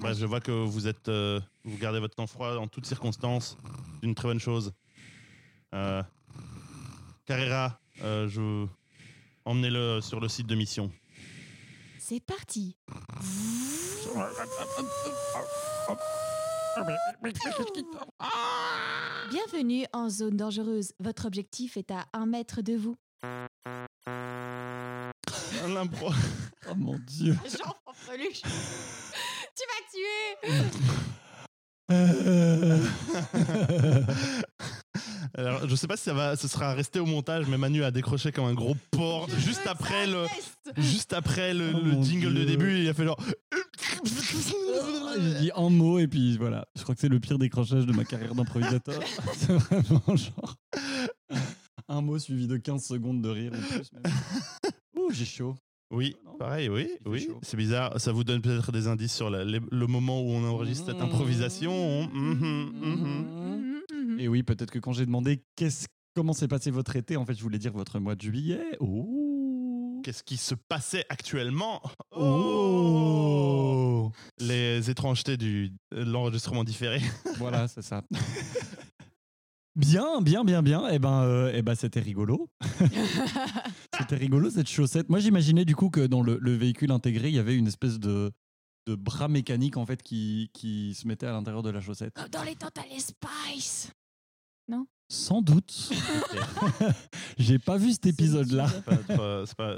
Bah, 0.00 0.12
je 0.12 0.24
vois 0.24 0.40
que 0.40 0.52
vous 0.52 0.86
êtes, 0.86 1.08
euh, 1.08 1.40
vous 1.64 1.78
gardez 1.78 1.98
votre 1.98 2.14
sang-froid 2.14 2.58
en 2.58 2.68
toutes 2.68 2.86
circonstances. 2.86 3.58
C'est 3.94 4.06
une 4.06 4.14
très 4.14 4.28
bonne 4.28 4.38
chose. 4.38 4.72
Euh, 5.74 6.00
Carrera, 7.30 7.78
euh, 8.02 8.26
je 8.26 8.66
emmenez-le 9.44 10.00
sur 10.00 10.18
le 10.18 10.26
site 10.26 10.48
de 10.48 10.56
mission. 10.56 10.90
C'est 12.00 12.18
parti. 12.18 12.76
Bienvenue 19.30 19.86
en 19.92 20.10
zone 20.10 20.36
dangereuse. 20.36 20.92
Votre 20.98 21.26
objectif 21.26 21.76
est 21.76 21.92
à 21.92 22.04
un 22.14 22.26
mètre 22.26 22.62
de 22.62 22.74
vous. 22.74 22.96
L'impro. 25.68 26.10
Oh 26.68 26.74
mon 26.74 26.98
dieu. 26.98 27.38
Jean 27.44 27.76
tu 29.54 29.64
m'as 29.68 29.84
tué 29.92 30.34
Euh, 31.92 32.84
Alors, 35.34 35.68
je 35.68 35.74
sais 35.76 35.86
pas 35.86 35.96
si 35.96 36.04
ça 36.04 36.14
va, 36.14 36.36
ce 36.36 36.48
sera 36.48 36.74
resté 36.74 36.98
au 37.00 37.06
montage, 37.06 37.46
mais 37.48 37.56
Manu 37.58 37.84
a 37.84 37.90
décroché 37.90 38.32
comme 38.32 38.46
un 38.46 38.54
gros 38.54 38.76
porc 38.90 39.28
juste 39.38 39.66
après 39.66 40.06
le, 40.06 40.26
juste 40.76 41.12
après 41.12 41.54
le, 41.54 41.70
Oh 41.74 41.78
le 41.84 41.92
mon 41.92 42.02
jingle 42.02 42.34
de 42.34 42.44
début, 42.44 42.78
il 42.80 42.88
a 42.88 42.94
fait 42.94 43.04
genre. 43.04 43.18
J'ai 45.20 45.40
dit 45.40 45.50
un 45.54 45.70
mot 45.70 45.98
et 45.98 46.06
puis 46.08 46.36
voilà. 46.36 46.66
Je 46.76 46.82
crois 46.82 46.94
que 46.94 47.00
c'est 47.00 47.08
le 47.08 47.20
pire 47.20 47.38
décrochage 47.38 47.86
de 47.86 47.92
ma 47.92 48.04
carrière 48.04 48.34
d'improvisateur. 48.34 49.00
c'est 49.36 49.52
vraiment 49.52 50.16
genre. 50.16 50.56
Un 51.88 52.00
mot 52.02 52.18
suivi 52.18 52.46
de 52.46 52.56
15 52.56 52.84
secondes 52.84 53.22
de 53.22 53.28
rire 53.28 53.52
en 53.54 53.60
plus. 53.74 53.92
même. 53.92 54.02
Ouh, 54.96 55.10
j'ai 55.12 55.24
chaud. 55.24 55.54
Oui, 55.92 56.14
Non 56.24 56.36
pareil, 56.38 56.68
oui, 56.68 56.88
oui. 57.04 57.28
C'est 57.42 57.56
bizarre. 57.56 58.00
Ça 58.00 58.12
vous 58.12 58.22
donne 58.22 58.40
peut-être 58.40 58.70
des 58.70 58.86
indices 58.86 59.12
sur 59.14 59.28
la- 59.28 59.44
les- 59.44 59.58
le 59.72 59.86
moment 59.88 60.20
où 60.22 60.30
on 60.30 60.44
enregistre 60.48 60.86
cette 60.86 61.00
improvisation. 61.00 62.08
Mhm, 62.12 62.34
mhm. 62.34 62.72
Mhm, 62.80 62.94
mhm. 62.94 63.69
Et 64.20 64.28
oui, 64.28 64.42
peut-être 64.42 64.70
que 64.70 64.78
quand 64.78 64.92
j'ai 64.92 65.06
demandé 65.06 65.42
qu'est-ce, 65.56 65.86
comment 66.14 66.34
s'est 66.34 66.46
passé 66.46 66.70
votre 66.70 66.94
été, 66.94 67.16
en 67.16 67.24
fait, 67.24 67.32
je 67.32 67.42
voulais 67.42 67.58
dire 67.58 67.72
votre 67.72 67.98
mois 68.00 68.14
de 68.16 68.20
juillet. 68.20 68.76
Oh. 68.78 70.02
Qu'est-ce 70.04 70.22
qui 70.22 70.36
se 70.36 70.54
passait 70.54 71.06
actuellement? 71.08 71.80
Oh. 72.14 74.12
Les 74.38 74.90
étrangetés 74.90 75.38
du 75.38 75.72
de 75.90 76.04
l'enregistrement 76.04 76.64
différé. 76.64 77.00
Voilà, 77.38 77.66
c'est 77.66 77.80
ça. 77.80 78.04
Bien, 79.74 80.20
bien, 80.20 80.44
bien, 80.44 80.62
bien. 80.62 80.86
Eh 80.90 80.98
ben, 80.98 81.22
euh, 81.22 81.52
eh 81.54 81.62
ben 81.62 81.74
c'était 81.74 82.00
rigolo. 82.00 82.50
c'était 83.98 84.16
rigolo 84.16 84.50
cette 84.50 84.68
chaussette. 84.68 85.08
Moi, 85.08 85.20
j'imaginais 85.20 85.64
du 85.64 85.74
coup 85.74 85.88
que 85.88 86.06
dans 86.06 86.20
le, 86.20 86.36
le 86.38 86.54
véhicule 86.54 86.92
intégré, 86.92 87.28
il 87.28 87.34
y 87.34 87.38
avait 87.38 87.56
une 87.56 87.68
espèce 87.68 87.98
de, 87.98 88.30
de 88.86 88.94
bras 88.94 89.28
mécanique 89.28 89.78
en 89.78 89.86
fait 89.86 90.02
qui, 90.02 90.50
qui 90.52 90.94
se 90.94 91.08
mettait 91.08 91.24
à 91.24 91.32
l'intérieur 91.32 91.62
de 91.62 91.70
la 91.70 91.80
chaussette. 91.80 92.12
Comme 92.12 92.28
dans 92.28 92.42
les 92.42 92.56
Total 92.56 92.84
Spice. 92.98 93.90
Sans 95.12 95.42
doute. 95.42 95.90
J'ai 97.38 97.58
pas 97.58 97.76
vu 97.76 97.90
cet 97.92 98.06
épisode-là. 98.06 98.68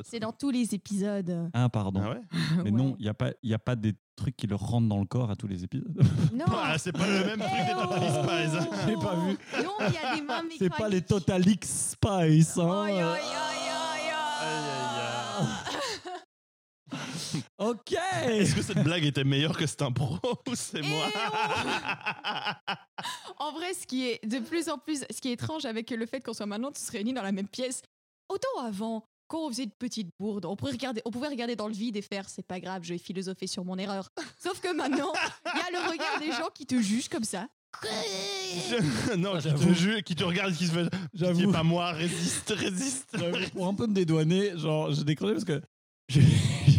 C'est 0.05 0.21
dans 0.21 0.33
tous 0.33 0.51
les 0.51 0.75
épisodes. 0.75 1.51
Ah, 1.55 1.69
pardon. 1.71 2.03
Ah 2.05 2.11
ouais? 2.11 2.21
Mais 2.65 2.71
non, 2.71 2.97
il 2.99 3.05
n'y 3.05 3.09
a, 3.09 3.15
pas- 3.15 3.33
il 3.43 3.51
y 3.51 3.55
a 3.55 3.59
pas 3.59 3.75
des 3.75 3.95
trucs 4.15 4.37
qui 4.37 4.47
leur 4.47 4.61
rentrent 4.61 4.89
dans 4.89 4.99
le 5.01 5.07
corps 5.07 5.31
à 5.31 5.37
tous 5.37 5.47
les 5.49 5.65
épisodes. 5.65 5.97
Non. 6.35 6.45
Ah, 6.65 6.77
c'est 6.79 6.93
pas 6.93 7.07
le 7.07 7.25
même 7.25 7.39
truc 7.41 7.51
des 7.67 7.73
Total 7.73 8.11
Spies. 8.13 8.57
hein. 8.59 8.69
J'ai 8.87 8.95
pas 8.95 9.15
vu. 9.17 9.39
Non, 9.65 9.73
il 9.81 9.95
y 9.95 9.97
a 9.97 10.15
des 10.17 10.23
mains 10.23 10.43
C'est 10.59 10.69
pas 10.71 10.89
les. 10.89 11.01
Total 11.03 11.47
X 11.49 11.93
Spice. 11.93 12.59
hein. 12.59 12.83
Aïe, 12.85 12.93
aïe, 12.95 13.03
aïe, 13.03 13.03
aïe, 13.03 14.13
Aïe, 14.43 15.47
aïe, 15.47 15.72
Ok. 17.59 17.93
Est-ce 18.25 18.55
que 18.55 18.63
cette 18.63 18.83
blague 18.83 19.05
était 19.05 19.25
meilleure 19.25 19.57
que 19.57 19.67
cette 19.67 19.83
impro 19.83 20.19
ou 20.49 20.55
c'est 20.55 20.83
moi 20.83 21.07
En 23.39 23.53
vrai, 23.53 23.75
ce 23.75 23.87
qui 23.87 24.09
est 24.09 24.21
de 24.27 24.39
plus 24.39 24.69
en 24.69 24.79
plus, 24.79 25.05
ce 25.11 25.21
qui 25.21 25.29
est 25.29 25.33
étrange 25.33 25.65
avec 25.65 25.91
le 25.91 26.07
fait 26.07 26.21
qu'on 26.21 26.33
soit 26.35 26.47
maintenant 26.47 26.73
tous 26.73 26.89
réunis 26.91 27.13
dans 27.13 27.23
la 27.23 27.33
même 27.33 27.49
pièce, 27.49 27.83
autant 28.29 28.65
avant, 28.65 29.05
quand 29.29 29.47
on 29.47 29.49
faisait 29.51 29.67
de 29.67 29.73
petites 29.79 30.11
bourdes, 30.21 30.45
on 30.45 30.57
pouvait 30.57 30.73
regarder, 30.73 31.01
on 31.05 31.11
pouvait 31.11 31.29
regarder 31.29 31.57
dans 31.57 31.69
le 31.69 31.75
vide 31.75 31.97
et 31.97 32.03
faire 32.03 32.29
c'est 32.29 32.47
pas 32.47 32.61
grave, 32.61 32.83
je 32.85 32.93
vais 32.93 32.99
philosopher 32.99 33.47
sur 33.47 33.65
mon 33.65 33.79
erreur. 33.79 34.09
Sauf 34.39 34.61
que 34.61 34.75
maintenant, 34.75 35.13
il 35.55 35.59
y 35.59 35.77
a 35.77 35.81
le 35.81 35.91
regard 35.91 36.19
des 36.21 36.33
gens 36.33 36.49
qui 36.55 36.67
te 36.67 36.81
jugent 36.81 37.09
comme 37.09 37.25
ça. 37.25 37.47
Non, 39.17 39.33
Ah, 39.35 39.39
qui 39.39 39.45
te, 39.45 39.49
j'avoue. 39.49 39.75
juge, 39.75 40.03
qui 40.03 40.15
te 40.15 40.25
regarde, 40.25 40.55
qui 40.55 40.67
se 40.67 40.73
fait. 40.73 40.89
J'avoue. 41.15 41.41
J'avoue. 41.41 41.53
pas 41.53 41.63
moi, 41.63 41.93
résiste, 41.93 42.51
résiste. 42.55 43.17
Pour 43.55 43.67
un 43.67 43.75
peu 43.75 43.87
me 43.87 43.95
dédouaner, 43.95 44.57
genre, 44.59 44.93
j'ai 44.93 45.05
décroché 45.05 45.33
parce 45.33 45.45
que 45.45 45.63
j'ai 46.09 46.21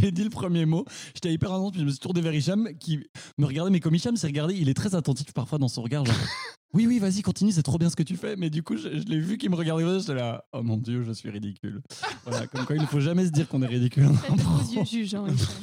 j'ai 0.03 0.11
dit 0.11 0.23
le 0.23 0.29
premier 0.29 0.65
mot, 0.65 0.85
j'étais 1.13 1.31
hyper 1.31 1.53
intense, 1.53 1.71
puis 1.71 1.79
je 1.81 1.85
me 1.85 1.89
suis 1.91 1.99
tourné 1.99 2.21
vers 2.21 2.33
Hicham 2.33 2.69
qui 2.79 2.99
me 3.37 3.45
regardait, 3.45 3.71
mais 3.71 3.79
comme 3.79 3.95
Hicham 3.95 4.15
s'est 4.17 4.27
regardé, 4.27 4.55
il 4.55 4.69
est 4.69 4.73
très 4.73 4.95
attentif 4.95 5.33
parfois 5.33 5.59
dans 5.59 5.67
son 5.69 5.81
regard, 5.81 6.05
genre, 6.05 6.15
oui, 6.73 6.87
oui, 6.87 6.99
vas-y, 6.99 7.21
continue, 7.21 7.51
c'est 7.51 7.63
trop 7.63 7.77
bien 7.77 7.89
ce 7.89 7.95
que 7.95 8.03
tu 8.03 8.17
fais. 8.17 8.35
Mais 8.35 8.49
du 8.49 8.63
coup, 8.63 8.75
je, 8.75 8.89
je 8.89 9.05
l'ai 9.05 9.19
vu 9.19 9.37
qu'il 9.37 9.49
me 9.49 9.55
regardait, 9.55 9.99
j'étais 9.99 10.15
là, 10.15 10.43
oh 10.51 10.61
mon 10.61 10.77
dieu, 10.77 11.03
je 11.03 11.11
suis 11.13 11.29
ridicule. 11.29 11.81
Voilà, 12.25 12.47
comme 12.47 12.65
quoi 12.65 12.75
il 12.75 12.81
ne 12.81 12.87
faut 12.87 12.99
jamais 12.99 13.25
se 13.25 13.31
dire 13.31 13.47
qu'on 13.47 13.61
est 13.61 13.67
ridicule. 13.67 14.07
Vos 14.29 14.73
yeux 14.73 14.85
jugeants. 14.85 15.25
Hicham. 15.27 15.57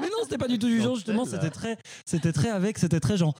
mais 0.00 0.08
non, 0.08 0.18
c'était 0.24 0.38
pas 0.38 0.48
du 0.48 0.58
tout 0.58 0.68
jugeant, 0.68 0.94
justement, 0.94 1.24
c'était 1.24 1.50
très, 1.50 1.78
c'était 2.04 2.32
très 2.32 2.50
avec, 2.50 2.78
c'était 2.78 3.00
très 3.00 3.16
genre, 3.16 3.34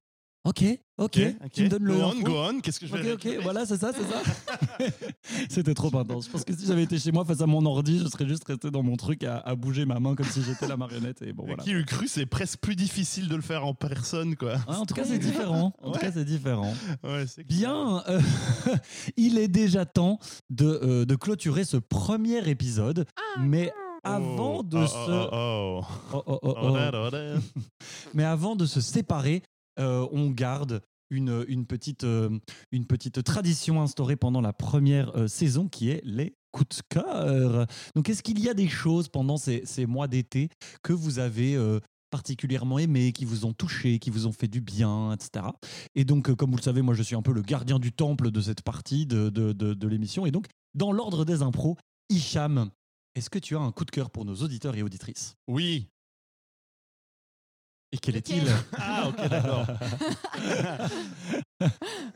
ok, 0.44 0.64
ok, 0.98 1.18
tu 1.52 1.62
me 1.64 1.68
donnes 1.68 1.84
le. 1.84 1.94
Go 1.94 2.02
on, 2.02 2.20
go 2.20 2.32
on. 2.36 2.60
Qu'est-ce 2.60 2.80
que 2.80 2.86
je 2.86 2.94
Ok, 2.94 3.00
vais 3.02 3.12
ok, 3.12 3.28
voilà, 3.42 3.64
c'est 3.64 3.76
ça, 3.78 3.92
c'est 3.92 4.02
ça. 4.04 4.88
C'était 5.48 5.74
trop 5.74 5.96
intense. 5.96 6.26
Je 6.26 6.30
pense 6.30 6.44
que 6.44 6.54
si 6.56 6.66
j'avais 6.66 6.82
été 6.82 6.98
chez 6.98 7.12
moi 7.12 7.24
face 7.24 7.40
à 7.40 7.46
mon 7.46 7.64
ordi, 7.64 7.98
je 8.00 8.08
serais 8.08 8.26
juste 8.26 8.44
resté 8.44 8.70
dans 8.70 8.82
mon 8.82 8.96
truc 8.96 9.22
à, 9.24 9.38
à 9.38 9.54
bouger 9.54 9.84
ma 9.86 10.00
main 10.00 10.14
comme 10.14 10.26
si 10.26 10.42
j'étais 10.42 10.66
la 10.66 10.76
marionnette. 10.76 11.22
Et 11.22 11.32
bon, 11.32 11.44
voilà. 11.46 11.62
Qui 11.62 11.70
eût 11.72 11.84
cru, 11.84 12.08
c'est 12.08 12.26
presque 12.26 12.58
plus 12.60 12.76
difficile 12.76 13.28
de 13.28 13.36
le 13.36 13.42
faire 13.42 13.64
en 13.66 13.74
personne, 13.74 14.34
quoi. 14.36 14.54
Ouais, 14.54 14.74
en 14.76 14.84
tout 14.86 14.94
cas, 14.94 15.04
c'est 15.04 15.18
différent. 15.18 15.72
En 15.82 15.92
tout 15.92 15.98
cas, 16.00 16.12
c'est 16.12 16.24
différent. 16.24 16.74
Ouais. 17.04 17.24
Bien, 17.46 18.02
euh, 18.08 18.20
il 19.16 19.38
est 19.38 19.48
déjà 19.48 19.84
temps 19.86 20.18
de, 20.50 20.66
euh, 20.82 21.04
de 21.04 21.14
clôturer 21.14 21.64
ce 21.64 21.76
premier 21.76 22.48
épisode. 22.48 23.06
Mais 23.38 23.72
avant 24.04 24.58
Oh, 24.58 24.62
de 24.64 24.78
oh, 24.78 24.86
se. 24.86 25.10
oh, 25.10 25.28
oh, 25.32 25.84
Oh, 26.12 26.22
oh, 26.26 26.38
oh, 26.42 26.54
oh. 26.60 27.08
oh. 27.12 27.38
Mais 28.14 28.24
avant 28.24 28.56
de 28.56 28.66
se 28.66 28.80
séparer, 28.80 29.42
euh, 29.78 30.06
on 30.12 30.30
garde 30.30 30.82
une, 31.10 31.44
une, 31.48 31.66
petite, 31.66 32.04
euh, 32.04 32.38
une 32.70 32.86
petite 32.86 33.22
tradition 33.22 33.82
instaurée 33.82 34.16
pendant 34.16 34.40
la 34.40 34.52
première 34.52 35.16
euh, 35.16 35.28
saison 35.28 35.68
qui 35.68 35.90
est 35.90 36.00
les 36.04 36.34
coups 36.52 36.78
de 36.78 36.82
cœur. 36.88 37.66
Donc, 37.94 38.08
est-ce 38.08 38.22
qu'il 38.22 38.40
y 38.40 38.48
a 38.48 38.54
des 38.54 38.68
choses 38.68 39.08
pendant 39.08 39.36
ces, 39.36 39.86
mois 39.86 40.08
d'été 40.08 40.50
que 40.82 40.92
vous 40.92 41.18
avez 41.18 41.56
particulièrement 42.10 42.78
aimé, 42.78 43.12
qui 43.12 43.24
vous 43.24 43.46
ont 43.46 43.54
touché, 43.54 43.98
qui 43.98 44.10
vous 44.10 44.26
ont 44.26 44.32
fait 44.32 44.48
du 44.48 44.60
bien, 44.60 45.14
etc. 45.14 45.46
Et 45.94 46.04
donc, 46.04 46.34
comme 46.34 46.50
vous 46.50 46.58
le 46.58 46.62
savez, 46.62 46.82
moi, 46.82 46.92
je 46.92 47.02
suis 47.02 47.16
un 47.16 47.22
peu 47.22 47.32
le 47.32 47.40
gardien 47.40 47.78
du 47.78 47.90
temple 47.90 48.30
de 48.30 48.40
cette 48.42 48.60
partie 48.60 49.06
de, 49.06 49.30
de, 49.30 49.52
de, 49.52 49.72
de 49.72 49.88
l'émission. 49.88 50.26
Et 50.26 50.30
donc, 50.30 50.46
dans 50.74 50.92
l'ordre 50.92 51.24
des 51.24 51.40
impros, 51.40 51.78
Hicham, 52.10 52.70
est-ce 53.14 53.30
que 53.30 53.38
tu 53.38 53.56
as 53.56 53.60
un 53.60 53.72
coup 53.72 53.84
de 53.84 53.90
cœur 53.90 54.10
pour 54.10 54.24
nos 54.24 54.34
auditeurs 54.36 54.74
et 54.74 54.82
auditrices? 54.82 55.36
Oui. 55.48 55.88
Et 57.92 57.98
quel 57.98 58.16
est-il? 58.16 58.42
Ah, 58.78 59.08
ok, 59.08 59.28
d'accord. 59.28 59.66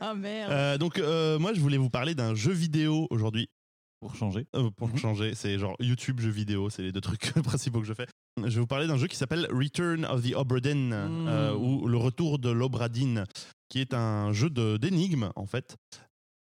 Oh 0.01 0.13
merde. 0.15 0.51
Euh, 0.51 0.77
donc, 0.77 0.97
euh, 0.97 1.37
moi, 1.39 1.53
je 1.53 1.59
voulais 1.59 1.77
vous 1.77 1.89
parler 1.89 2.15
d'un 2.15 2.33
jeu 2.35 2.51
vidéo 2.51 3.07
aujourd'hui. 3.11 3.47
Pour 3.99 4.15
changer. 4.15 4.45
Euh, 4.55 4.69
pour 4.71 4.89
Mhm. 4.89 4.97
changer, 4.97 5.35
c'est 5.35 5.57
genre 5.57 5.75
YouTube, 5.79 6.19
jeux 6.19 6.29
vidéo, 6.29 6.69
c'est 6.69 6.83
les 6.83 6.91
deux 6.91 7.01
trucs 7.01 7.31
principaux 7.43 7.79
que 7.79 7.87
je 7.87 7.93
fais. 7.93 8.05
Je 8.37 8.43
vais 8.53 8.59
vous 8.59 8.67
parler 8.67 8.85
d'un 8.87 8.97
jeu 8.97 9.07
qui 9.07 9.15
s'appelle 9.17 9.47
Return 9.51 10.05
of 10.05 10.21
the 10.23 10.33
Obra 10.35 10.59
Dinn, 10.59 10.93
euh, 10.93 11.53
ou 11.55 11.87
Le 11.87 11.97
Retour 11.97 12.37
de 12.39 12.49
l'Obra 12.49 12.89
Dinn, 12.89 13.23
qui 13.69 13.79
est 13.79 13.93
un 13.95 14.31
jeu 14.33 14.49
de- 14.51 14.77
d'énigmes, 14.77 15.31
en 15.35 15.45
fait, 15.47 15.75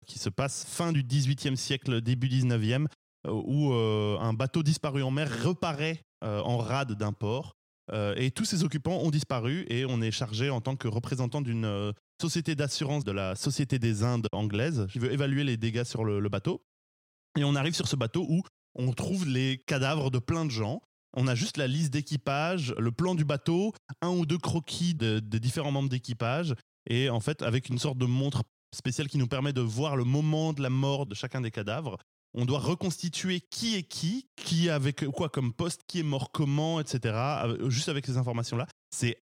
qui 0.05 0.19
se 0.19 0.29
passe 0.29 0.65
fin 0.65 0.91
du 0.91 1.03
18e 1.03 1.55
siècle, 1.55 2.01
début 2.01 2.27
19e, 2.27 2.87
euh, 3.27 3.31
où 3.31 3.71
euh, 3.73 4.17
un 4.19 4.33
bateau 4.33 4.61
disparu 4.63 5.01
en 5.03 5.11
mer 5.11 5.29
reparaît 5.43 6.01
euh, 6.23 6.41
en 6.41 6.57
rade 6.57 6.93
d'un 6.93 7.13
port. 7.13 7.53
Euh, 7.93 8.13
et 8.17 8.31
tous 8.31 8.45
ces 8.45 8.63
occupants 8.63 8.99
ont 8.99 9.11
disparu 9.11 9.65
et 9.69 9.85
on 9.85 10.01
est 10.01 10.11
chargé 10.11 10.49
en 10.49 10.61
tant 10.61 10.75
que 10.75 10.87
représentant 10.87 11.41
d'une 11.41 11.65
euh, 11.65 11.91
société 12.21 12.55
d'assurance 12.55 13.03
de 13.03 13.11
la 13.11 13.35
Société 13.35 13.79
des 13.79 14.03
Indes 14.03 14.27
anglaise 14.31 14.87
qui 14.91 14.99
veut 14.99 15.11
évaluer 15.11 15.43
les 15.43 15.57
dégâts 15.57 15.83
sur 15.83 16.03
le, 16.03 16.27
bateau. 16.29 16.61
Et 17.37 17.43
on 17.43 17.55
arrive 17.55 17.75
sur 17.75 17.87
ce 17.87 17.95
bateau 17.95 18.25
où 18.27 18.43
on 18.75 18.91
trouve 18.93 19.27
les 19.27 19.63
cadavres 19.67 20.11
de 20.11 20.19
plein 20.19 20.45
de 20.45 20.51
gens. 20.51 20.81
On 21.15 21.27
a 21.27 21.35
juste 21.35 21.57
la 21.57 21.67
liste 21.67 21.93
d'équipage, 21.93 22.75
le 22.77 22.91
plan 22.91 23.15
du 23.15 23.23
bateau, 23.23 23.73
un 24.01 24.09
ou 24.09 24.25
deux 24.25 24.37
croquis 24.37 24.93
de- 24.93 25.19
des 25.19 25.39
différents 25.39 25.71
membres 25.71 25.89
d'équipage, 25.89 26.53
et 26.89 27.09
en 27.09 27.19
fait 27.21 27.41
avec 27.41 27.69
une 27.69 27.79
sorte 27.79 27.97
de 27.97 28.05
montre 28.05 28.43
spéciale 28.75 29.07
qui 29.07 29.17
nous 29.17 29.27
permet 29.27 29.53
de 29.53 29.61
voir 29.61 29.95
le 29.95 30.03
moment 30.03 30.51
de 30.53 30.61
la 30.61 30.69
mort 30.69 31.05
de 31.05 31.15
chacun 31.15 31.41
des 31.41 31.51
cadavres. 31.51 31.97
On 32.39 32.45
doit 32.45 32.59
reconstituer 32.59 33.41
qui 33.41 33.75
est 33.75 33.83
qui, 33.83 34.29
qui 34.35 34.69
avec 34.69 35.05
quoi 35.07 35.27
comme 35.27 35.53
poste, 35.53 35.81
qui 35.87 35.99
est 35.99 36.03
mort 36.03 36.31
comment, 36.31 36.79
etc. 36.79 37.15
euh, 37.45 37.69
Juste 37.69 37.89
avec 37.89 38.05
ces 38.05 38.17
informations-là. 38.17 38.67
C'est 38.91 39.23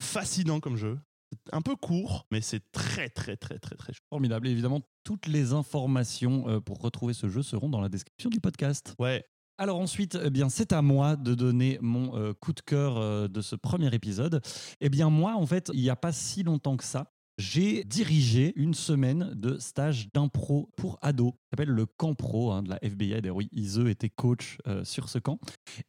fascinant 0.00 0.60
comme 0.60 0.76
jeu. 0.76 0.98
C'est 1.32 1.54
un 1.54 1.60
peu 1.60 1.74
court, 1.74 2.26
mais 2.30 2.40
c'est 2.40 2.70
très 2.70 3.08
très 3.08 3.36
très 3.36 3.58
très 3.58 3.74
très. 3.74 3.92
Formidable. 4.10 4.46
Et 4.46 4.52
évidemment, 4.52 4.80
toutes 5.02 5.26
les 5.26 5.52
informations 5.52 6.48
euh, 6.48 6.60
pour 6.60 6.80
retrouver 6.80 7.14
ce 7.14 7.28
jeu 7.28 7.42
seront 7.42 7.68
dans 7.68 7.80
la 7.80 7.88
description 7.88 8.30
du 8.30 8.40
podcast. 8.40 8.94
Ouais. 8.98 9.24
Alors 9.58 9.78
ensuite, 9.78 10.18
eh 10.22 10.30
bien, 10.30 10.48
c'est 10.48 10.72
à 10.72 10.82
moi 10.82 11.16
de 11.16 11.34
donner 11.34 11.78
mon 11.80 12.16
euh, 12.16 12.32
coup 12.32 12.52
de 12.52 12.60
cœur 12.60 12.96
euh, 12.96 13.28
de 13.28 13.40
ce 13.40 13.54
premier 13.54 13.94
épisode. 13.94 14.40
Eh 14.80 14.88
bien, 14.88 15.10
moi, 15.10 15.34
en 15.34 15.46
fait, 15.46 15.70
il 15.74 15.80
n'y 15.80 15.90
a 15.90 15.96
pas 15.96 16.12
si 16.12 16.42
longtemps 16.42 16.76
que 16.76 16.84
ça, 16.84 17.12
j'ai 17.38 17.84
dirigé 17.84 18.52
une 18.56 18.74
semaine 18.74 19.32
de 19.34 19.58
stage 19.58 20.08
d'impro 20.12 20.68
pour 20.76 20.98
ados. 21.02 21.32
Ça 21.32 21.50
s'appelle 21.52 21.74
le 21.74 21.86
camp 21.86 22.14
pro 22.14 22.52
hein, 22.52 22.62
de 22.62 22.70
la 22.70 22.78
FBI. 22.84 23.20
D'ailleurs, 23.20 23.36
oui, 23.36 23.48
Ise 23.52 23.80
était 23.86 24.08
coach 24.08 24.58
euh, 24.66 24.84
sur 24.84 25.08
ce 25.08 25.18
camp. 25.18 25.38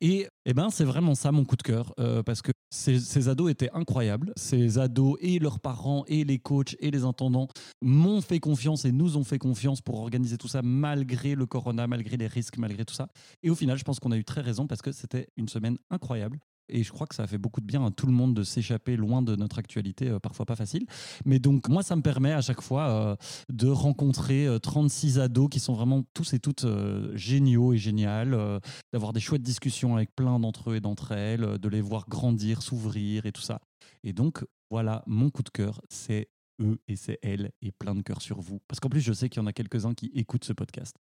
Et 0.02 0.28
eh 0.46 0.54
ben, 0.54 0.70
c'est 0.70 0.84
vraiment 0.84 1.16
ça 1.16 1.32
mon 1.32 1.46
coup 1.46 1.56
de 1.56 1.64
cœur, 1.64 1.94
euh, 2.00 2.24
parce 2.24 2.42
que 2.42 2.52
ces, 2.70 3.00
ces 3.00 3.30
ados 3.30 3.52
étaient 3.52 3.72
incroyables. 3.72 4.34
Ces 4.36 4.78
ados 4.78 5.18
et 5.22 5.40
leurs 5.40 5.60
parents 5.60 6.06
et 6.08 6.24
les 6.24 6.40
coachs 6.40 6.76
et 6.80 6.92
les 6.92 7.04
intendants 7.04 7.48
m'ont 7.82 8.22
fait 8.22 8.40
confiance 8.40 8.86
et 8.86 8.92
nous 8.92 9.18
ont 9.18 9.24
fait 9.24 9.40
confiance 9.40 9.82
pour 9.82 10.00
organiser 10.00 10.38
tout 10.38 10.48
ça 10.48 10.62
malgré 10.62 11.36
le 11.36 11.46
corona, 11.46 11.88
malgré 11.88 12.18
les 12.18 12.28
risques, 12.28 12.58
malgré 12.58 12.86
tout 12.86 12.94
ça. 12.94 13.08
Et 13.42 13.50
au 13.50 13.56
final, 13.56 13.78
je 13.78 13.84
pense 13.84 14.00
qu'on 14.00 14.12
a 14.12 14.18
eu 14.18 14.26
très 14.26 14.42
raison 14.42 14.68
parce 14.68 14.82
que 14.82 14.92
c'était 14.92 15.28
une 15.38 15.50
semaine 15.50 15.78
incroyable. 15.90 16.40
Et 16.70 16.84
je 16.84 16.92
crois 16.92 17.08
que 17.08 17.16
ça 17.16 17.24
a 17.24 17.28
fait 17.28 17.38
beaucoup 17.38 17.62
de 17.62 17.66
bien 17.66 17.86
à 17.86 17.92
tout 17.92 18.06
le 18.06 18.14
monde 18.14 18.34
de 18.34 18.44
s'échapper 18.44 18.96
loin 18.96 19.22
de 19.22 19.36
notre 19.36 19.60
actualité, 19.60 20.10
euh, 20.10 20.20
parfois 20.20 20.46
pas 20.46 20.56
facile. 20.56 20.86
Mais 21.26 21.40
donc, 21.40 21.68
moi, 21.70 21.84
ça 21.84 21.96
me 21.96 22.02
permet 22.02 22.32
à 22.32 22.42
chaque 22.42 22.62
fois 22.62 22.90
euh, 22.90 23.16
de 23.50 23.68
rencontrer 23.68 24.48
euh, 24.48 24.60
36 24.60 25.20
ados 25.20 25.50
qui 25.50 25.60
sont 25.60 25.74
vraiment 25.74 26.04
tous 26.14 26.34
et 26.34 26.40
toutes 26.40 26.64
euh, 26.66 27.16
géniaux 27.16 27.74
et 27.74 27.78
géniales, 27.78 28.34
euh, 28.34 28.60
d'avoir 28.92 29.14
des 29.14 29.20
chouettes 29.20 29.44
discussions 29.44 29.96
avec 29.96 30.16
plein 30.16 30.40
d'entre 30.40 30.72
eux 30.72 30.76
et 30.76 30.82
d'entre 30.82 31.12
elles, 31.12 31.44
euh, 31.44 31.58
de 31.58 31.68
les 31.68 31.82
voir 31.82 32.08
grandir, 32.08 32.62
s'ouvrir 32.62 33.26
et 33.26 33.32
tout 33.32 33.42
ça. 33.42 33.60
Et 34.04 34.14
donc, 34.14 34.46
voilà, 34.70 35.04
mon 35.06 35.30
coup 35.30 35.44
de 35.44 35.50
cœur, 35.50 35.82
c'est 35.90 36.30
eux 36.62 36.80
et 36.88 36.96
c'est 36.96 37.20
elles 37.22 37.52
et 37.62 37.72
plein 37.72 37.96
de 37.96 38.02
cœur 38.02 38.22
sur 38.22 38.40
vous. 38.40 38.60
Parce 38.68 38.80
qu'en 38.80 38.90
plus, 38.90 39.02
je 39.02 39.14
sais 39.14 39.30
qu'il 39.30 39.42
y 39.42 39.44
en 39.44 39.48
a 39.48 39.54
quelques-uns 39.54 39.94
qui 39.94 40.12
écoutent 40.16 40.46
ce 40.46 40.54
podcast. 40.54 40.96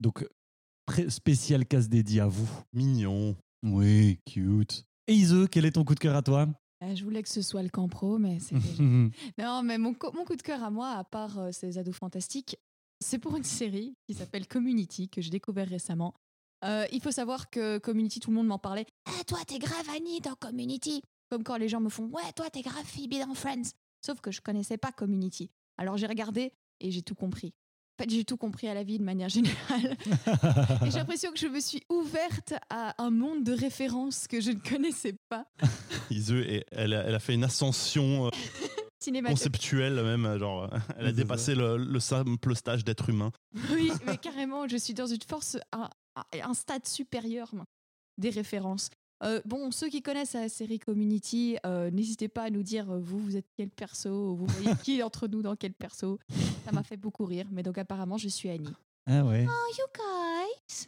Donc, 0.00 0.26
spécial 1.08 1.66
casse 1.66 1.88
dédié 1.88 2.20
à 2.20 2.26
vous. 2.26 2.48
Mignon. 2.72 3.36
Oui, 3.64 4.20
cute. 4.26 4.84
Et 5.06 5.14
Ise, 5.14 5.46
quel 5.50 5.64
est 5.64 5.72
ton 5.72 5.84
coup 5.84 5.94
de 5.94 6.00
cœur 6.00 6.14
à 6.16 6.22
toi? 6.22 6.46
Euh, 6.82 6.94
je 6.94 7.02
voulais 7.04 7.22
que 7.22 7.28
ce 7.28 7.40
soit 7.42 7.62
le 7.62 7.68
camp 7.70 7.88
pro, 7.88 8.18
mais 8.18 8.38
c'est 8.40 8.54
Non, 9.38 9.62
mais 9.62 9.78
mon, 9.78 9.94
co- 9.94 10.12
mon 10.12 10.24
coup 10.24 10.36
de 10.36 10.42
cœur 10.42 10.62
à 10.62 10.70
moi, 10.70 10.90
à 10.90 11.04
part 11.04 11.38
euh, 11.38 11.50
ces 11.52 11.78
ados 11.78 11.96
fantastiques, 11.96 12.56
c'est 13.00 13.18
pour 13.18 13.36
une 13.36 13.44
série 13.44 13.96
qui 14.06 14.14
s'appelle 14.14 14.46
Community, 14.46 15.08
que 15.08 15.20
j'ai 15.22 15.30
découvert 15.30 15.68
récemment. 15.68 16.14
Euh, 16.64 16.86
il 16.92 17.00
faut 17.02 17.10
savoir 17.10 17.50
que 17.50 17.78
Community, 17.78 18.20
tout 18.20 18.30
le 18.30 18.36
monde 18.36 18.46
m'en 18.46 18.58
parlait. 18.58 18.86
Ah, 19.06 19.24
toi, 19.26 19.38
t'es 19.46 19.58
grave 19.58 19.86
Annie 19.96 20.20
dans 20.20 20.34
Community. 20.34 21.02
Comme 21.30 21.42
quand 21.42 21.56
les 21.56 21.68
gens 21.68 21.80
me 21.80 21.88
font 21.88 22.06
Ouais, 22.06 22.32
toi, 22.36 22.48
t'es 22.50 22.62
grave 22.62 22.84
Phoebe 22.84 23.18
dans 23.26 23.34
Friends. 23.34 23.70
Sauf 24.04 24.20
que 24.20 24.30
je 24.30 24.40
connaissais 24.40 24.76
pas 24.76 24.92
Community. 24.92 25.50
Alors 25.78 25.96
j'ai 25.96 26.06
regardé 26.06 26.52
et 26.80 26.90
j'ai 26.90 27.02
tout 27.02 27.14
compris. 27.14 27.52
Fait, 27.96 28.10
j'ai 28.10 28.24
tout 28.24 28.36
compris 28.36 28.66
à 28.68 28.74
la 28.74 28.82
vie 28.82 28.98
de 28.98 29.04
manière 29.04 29.28
générale. 29.28 29.96
et 30.84 30.90
j'ai 30.90 30.98
l'impression 30.98 31.30
que 31.32 31.38
je 31.38 31.46
me 31.46 31.60
suis 31.60 31.82
ouverte 31.88 32.54
à 32.68 33.00
un 33.02 33.10
monde 33.10 33.44
de 33.44 33.52
références 33.52 34.26
que 34.26 34.40
je 34.40 34.50
ne 34.50 34.58
connaissais 34.58 35.14
pas. 35.28 35.46
Ise, 36.10 36.32
et 36.32 36.64
elle, 36.72 36.92
a, 36.94 37.02
elle 37.04 37.14
a 37.14 37.20
fait 37.20 37.34
une 37.34 37.44
ascension 37.44 38.26
euh, 38.26 38.30
conceptuelle 39.28 39.94
même, 40.02 40.26
euh, 40.26 40.38
genre 40.38 40.64
euh, 40.64 40.78
elle 40.98 41.06
a 41.06 41.12
dépassé 41.12 41.54
le, 41.54 41.76
le 41.76 42.00
simple 42.00 42.56
stage 42.56 42.84
d'être 42.84 43.08
humain. 43.10 43.30
Oui, 43.70 43.92
mais 44.06 44.16
carrément, 44.16 44.66
je 44.66 44.76
suis 44.76 44.94
dans 44.94 45.06
une 45.06 45.22
force, 45.22 45.56
un, 45.72 45.88
un- 46.16 46.24
un 46.50 46.54
stade 46.54 46.86
supérieur 46.88 47.50
moi, 47.54 47.64
des 48.18 48.30
références. 48.30 48.90
Euh, 49.22 49.40
bon, 49.44 49.70
ceux 49.70 49.88
qui 49.88 50.02
connaissent 50.02 50.34
la 50.34 50.48
série 50.48 50.78
Community, 50.78 51.56
euh, 51.64 51.90
n'hésitez 51.90 52.28
pas 52.28 52.42
à 52.44 52.50
nous 52.50 52.62
dire, 52.62 52.90
euh, 52.90 52.98
vous, 52.98 53.18
vous 53.18 53.36
êtes 53.36 53.46
quel 53.56 53.70
perso, 53.70 54.34
vous 54.34 54.46
voyez 54.46 54.76
qui 54.82 55.02
entre 55.02 55.28
nous 55.28 55.40
dans 55.40 55.56
quel 55.56 55.72
perso. 55.72 56.18
Ça 56.64 56.72
m'a 56.72 56.82
fait 56.82 56.96
beaucoup 56.96 57.24
rire, 57.24 57.46
mais 57.52 57.62
donc 57.62 57.78
apparemment, 57.78 58.18
je 58.18 58.28
suis 58.28 58.48
Annie. 58.50 58.72
Ah 59.06 59.24
ouais. 59.24 59.46
Oh, 59.48 59.74
you 59.78 59.84
guys. 59.94 60.86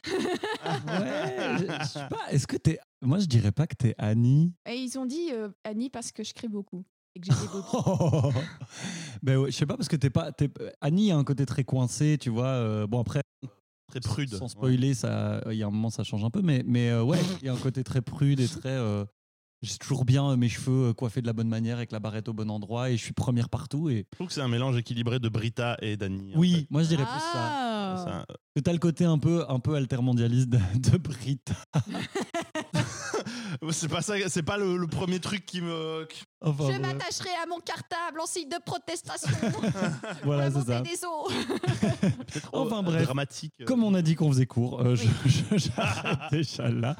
Ouais, 0.86 1.58
je, 1.58 1.64
je 1.82 1.86
sais 1.88 2.08
pas, 2.08 2.30
est-ce 2.32 2.46
que 2.46 2.56
t'es. 2.56 2.78
Moi, 3.02 3.18
je 3.18 3.26
dirais 3.26 3.52
pas 3.52 3.66
que 3.66 3.74
t'es 3.76 3.94
Annie. 3.98 4.52
Et 4.68 4.76
ils 4.76 4.98
ont 4.98 5.06
dit 5.06 5.28
euh, 5.32 5.48
Annie 5.64 5.90
parce 5.90 6.12
que 6.12 6.24
je 6.24 6.32
crie 6.34 6.48
beaucoup 6.48 6.84
et 7.14 7.20
que 7.20 7.26
j'ai 7.26 7.32
des 7.40 7.48
beaux 7.48 7.62
ben 9.22 9.36
ouais, 9.38 9.50
je 9.50 9.56
sais 9.56 9.66
pas, 9.66 9.76
parce 9.76 9.88
que 9.88 9.96
t'es 9.96 10.10
pas. 10.10 10.32
t'es- 10.32 10.50
Annie 10.80 11.12
a 11.12 11.16
un 11.16 11.24
côté 11.24 11.44
très 11.46 11.64
coincé, 11.64 12.16
tu 12.20 12.30
vois. 12.30 12.46
euh, 12.46 12.86
bon, 12.86 13.00
après, 13.00 13.20
Très 13.88 14.00
prude. 14.00 14.34
sans 14.34 14.48
spoiler, 14.48 14.94
ça, 14.94 15.40
il 15.50 15.56
y 15.56 15.62
a 15.62 15.66
un 15.66 15.70
moment, 15.70 15.90
ça 15.90 16.02
change 16.02 16.24
un 16.24 16.30
peu, 16.30 16.42
mais, 16.42 16.62
mais 16.66 16.90
euh, 16.90 17.02
ouais, 17.02 17.18
il 17.40 17.46
y 17.46 17.48
a 17.48 17.52
un 17.52 17.56
côté 17.58 17.84
très 17.84 18.02
prude 18.02 18.40
et 18.40 18.48
très. 18.48 18.68
euh, 18.70 19.04
j'ai 19.62 19.78
toujours 19.78 20.04
bien 20.04 20.30
euh, 20.30 20.36
mes 20.36 20.48
cheveux 20.48 20.90
euh, 20.90 20.92
coiffés 20.92 21.22
de 21.22 21.26
la 21.26 21.32
bonne 21.32 21.48
manière, 21.48 21.76
avec 21.78 21.90
la 21.92 21.98
barrette 22.00 22.28
au 22.28 22.32
bon 22.32 22.50
endroit, 22.50 22.90
et 22.90 22.96
je 22.96 23.02
suis 23.02 23.12
première 23.12 23.48
partout. 23.48 23.88
Et 23.88 24.06
Je 24.12 24.16
trouve 24.16 24.26
que 24.28 24.32
c'est 24.32 24.40
un 24.42 24.48
mélange 24.48 24.76
équilibré 24.76 25.18
de 25.18 25.28
Brita 25.28 25.76
et 25.82 25.96
d'Annie. 25.96 26.34
en 26.34 26.38
oui, 26.38 26.52
fait. 26.54 26.66
moi, 26.70 26.82
je 26.82 26.88
dirais 26.88 27.04
plus 27.04 27.20
ça. 27.20 27.32
Ah 27.34 28.02
C'est 28.04 28.10
un- 28.12 28.26
Que 28.54 28.60
t'as 28.60 28.72
le 28.72 28.78
côté 28.78 29.04
un 29.04 29.18
peu, 29.18 29.44
un 29.48 29.58
peu 29.60 29.74
altermondialiste 29.76 30.48
de, 30.50 30.58
de 30.90 30.98
Brit. 30.98 31.40
C'est 33.70 33.88
pas 33.88 34.02
ça, 34.02 34.14
c'est 34.28 34.42
pas 34.42 34.58
le, 34.58 34.76
le 34.76 34.86
premier 34.86 35.18
truc 35.18 35.46
qui 35.46 35.60
me. 35.60 36.06
Enfin, 36.42 36.72
Je 36.72 36.78
m'attacherai 36.78 37.30
à 37.42 37.46
mon 37.48 37.58
cartable 37.58 38.20
en 38.20 38.26
signe 38.26 38.48
de 38.48 38.58
protestation. 38.64 39.30
voilà, 40.24 40.50
c'est 40.50 40.62
ça. 40.66 40.80
des 40.82 40.90
Enfin, 42.52 42.78
euh, 42.80 42.82
bref. 42.82 43.04
Dramatique. 43.04 43.54
Comme 43.66 43.82
on 43.82 43.94
a 43.94 44.02
dit 44.02 44.14
qu'on 44.14 44.30
faisait 44.30 44.46
court, 44.46 44.80
euh, 44.80 44.94
je- 44.96 45.06
je- 45.28 45.56
j'arrête 45.56 46.18
déjà 46.30 46.68
là. 46.68 46.96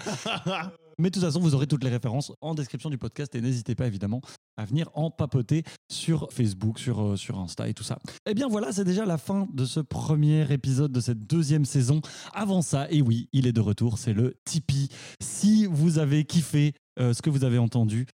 Mais 0.99 1.11
de 1.11 1.15
toute 1.15 1.23
façon, 1.23 1.41
vous 1.41 1.55
aurez 1.55 1.67
toutes 1.67 1.85
les 1.85 1.91
références 1.91 2.33
en 2.41 2.55
description 2.55 2.89
du 2.89 2.97
podcast 2.97 3.35
et 3.35 3.41
n'hésitez 3.41 3.75
pas 3.75 3.87
évidemment 3.87 4.21
à 4.57 4.65
venir 4.65 4.89
en 4.95 5.11
papoter 5.11 5.63
sur 5.91 6.29
Facebook, 6.33 6.79
sur, 6.79 7.01
euh, 7.01 7.17
Insta 7.35 7.69
et 7.69 7.75
tout 7.75 7.85
ça. 7.85 7.99
Eh 8.27 8.33
bien 8.33 8.49
voilà, 8.49 8.73
c'est 8.73 8.85
déjà 8.85 9.05
la 9.05 9.19
fin 9.19 9.47
de 9.53 9.67
ce 9.67 9.81
premier 9.81 10.51
épisode 10.51 10.93
de 10.93 11.01
cette 11.01 11.27
deuxième 11.27 11.67
saison. 11.67 12.01
Avant 12.33 12.63
ça, 12.63 12.91
et 12.91 13.03
oui, 13.03 13.29
il 13.33 13.47
est 13.47 13.53
de 13.53 13.61
retour, 13.61 13.99
c'est 13.99 14.15
le 14.15 14.35
Tipeee. 14.45 14.89
Si 15.21 15.67
vous 15.67 15.99
avez 15.99 16.25
kiffé 16.25 16.73
euh, 16.99 17.13
ce 17.13 17.21
que 17.21 17.29
vous 17.29 17.45
avez 17.45 17.59
entendu, 17.59 18.07